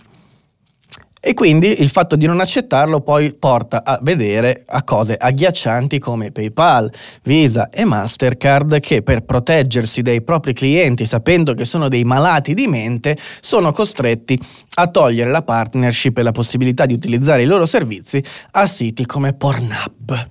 E 1.25 1.33
quindi 1.33 1.81
il 1.81 1.87
fatto 1.87 2.17
di 2.17 2.25
non 2.25 2.41
accettarlo 2.41 2.99
poi 2.99 3.33
porta 3.33 3.85
a 3.85 3.97
vedere 4.01 4.65
a 4.67 4.83
cose 4.83 5.15
agghiaccianti 5.15 5.97
come 5.97 6.31
PayPal, 6.31 6.91
Visa 7.23 7.69
e 7.69 7.85
Mastercard 7.85 8.81
che 8.81 9.03
per 9.03 9.23
proteggersi 9.23 10.01
dai 10.01 10.21
propri 10.21 10.51
clienti 10.51 11.05
sapendo 11.05 11.53
che 11.53 11.63
sono 11.63 11.87
dei 11.87 12.03
malati 12.03 12.53
di 12.53 12.67
mente 12.67 13.15
sono 13.39 13.71
costretti 13.71 14.37
a 14.73 14.87
togliere 14.87 15.29
la 15.29 15.43
partnership 15.43 16.17
e 16.17 16.23
la 16.23 16.33
possibilità 16.33 16.85
di 16.85 16.93
utilizzare 16.93 17.43
i 17.43 17.45
loro 17.45 17.65
servizi 17.65 18.21
a 18.51 18.65
siti 18.65 19.05
come 19.05 19.31
Pornhub. 19.31 20.29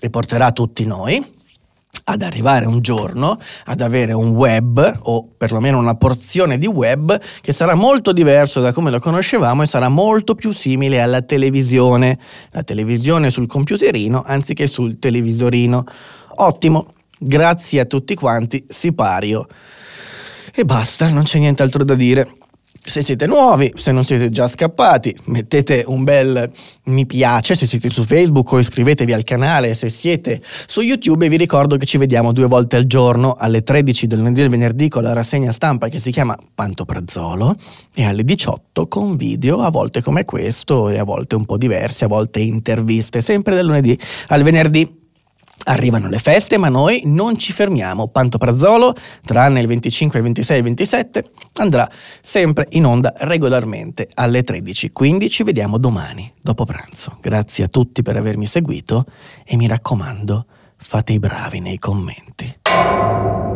Riporterà 0.00 0.52
tutti 0.52 0.86
noi 0.86 1.38
ad 2.04 2.22
arrivare 2.22 2.66
un 2.66 2.80
giorno 2.80 3.38
ad 3.66 3.80
avere 3.80 4.12
un 4.12 4.30
web 4.30 4.98
o 5.02 5.28
perlomeno 5.36 5.78
una 5.78 5.94
porzione 5.94 6.58
di 6.58 6.66
web 6.66 7.20
che 7.40 7.52
sarà 7.52 7.74
molto 7.74 8.12
diverso 8.12 8.60
da 8.60 8.72
come 8.72 8.90
lo 8.90 8.98
conoscevamo 8.98 9.62
e 9.62 9.66
sarà 9.66 9.88
molto 9.88 10.34
più 10.34 10.52
simile 10.52 11.00
alla 11.00 11.22
televisione, 11.22 12.18
la 12.50 12.62
televisione 12.62 13.30
sul 13.30 13.46
computerino 13.46 14.22
anziché 14.24 14.66
sul 14.66 14.98
televisorino. 14.98 15.84
Ottimo, 16.36 16.94
grazie 17.18 17.80
a 17.80 17.84
tutti 17.84 18.14
quanti, 18.14 18.64
sipario. 18.68 19.46
E 20.52 20.64
basta, 20.64 21.10
non 21.10 21.24
c'è 21.24 21.38
nient'altro 21.38 21.84
da 21.84 21.94
dire. 21.94 22.39
Se 22.82 23.02
siete 23.02 23.26
nuovi, 23.26 23.72
se 23.76 23.92
non 23.92 24.04
siete 24.04 24.30
già 24.30 24.46
scappati, 24.46 25.14
mettete 25.26 25.84
un 25.86 26.02
bel 26.02 26.50
mi 26.84 27.06
piace 27.06 27.54
se 27.54 27.66
siete 27.66 27.90
su 27.90 28.04
Facebook 28.04 28.50
o 28.52 28.58
iscrivetevi 28.58 29.12
al 29.12 29.22
canale 29.22 29.74
se 29.74 29.90
siete 29.90 30.40
su 30.66 30.80
YouTube 30.80 31.26
e 31.26 31.28
vi 31.28 31.36
ricordo 31.36 31.76
che 31.76 31.86
ci 31.86 31.98
vediamo 31.98 32.32
due 32.32 32.46
volte 32.46 32.76
al 32.76 32.84
giorno 32.84 33.36
alle 33.38 33.62
13 33.62 34.06
del 34.06 34.18
lunedì 34.18 34.40
e 34.40 34.42
del 34.42 34.50
venerdì 34.50 34.88
con 34.88 35.02
la 35.02 35.12
rassegna 35.12 35.52
stampa 35.52 35.88
che 35.88 35.98
si 35.98 36.10
chiama 36.10 36.36
Pantoprazzolo 36.54 37.54
e 37.94 38.04
alle 38.04 38.24
18 38.24 38.88
con 38.88 39.16
video 39.16 39.60
a 39.60 39.70
volte 39.70 40.02
come 40.02 40.24
questo 40.24 40.88
e 40.88 40.98
a 40.98 41.04
volte 41.04 41.36
un 41.36 41.44
po' 41.44 41.56
diversi, 41.56 42.04
a 42.04 42.08
volte 42.08 42.40
interviste, 42.40 43.20
sempre 43.20 43.54
dal 43.54 43.66
lunedì 43.66 43.98
al 44.28 44.42
venerdì. 44.42 44.99
Arrivano 45.64 46.08
le 46.08 46.18
feste, 46.18 46.58
ma 46.58 46.68
noi 46.68 47.02
non 47.04 47.36
ci 47.38 47.52
fermiamo. 47.52 48.08
Pantoprazzolo, 48.08 48.94
tranne 49.24 49.60
il 49.60 49.66
25, 49.66 50.18
il 50.18 50.24
26 50.24 50.54
e 50.54 50.58
il 50.58 50.64
27, 50.64 51.30
andrà 51.54 51.88
sempre 52.20 52.66
in 52.70 52.86
onda 52.86 53.12
regolarmente 53.18 54.08
alle 54.14 54.42
13. 54.42 54.90
Quindi 54.90 55.28
ci 55.28 55.42
vediamo 55.42 55.78
domani, 55.78 56.32
dopo 56.40 56.64
pranzo. 56.64 57.18
Grazie 57.20 57.64
a 57.64 57.68
tutti 57.68 58.02
per 58.02 58.16
avermi 58.16 58.46
seguito 58.46 59.04
e 59.44 59.56
mi 59.56 59.66
raccomando, 59.66 60.46
fate 60.76 61.12
i 61.12 61.18
bravi 61.18 61.60
nei 61.60 61.78
commenti. 61.78 63.49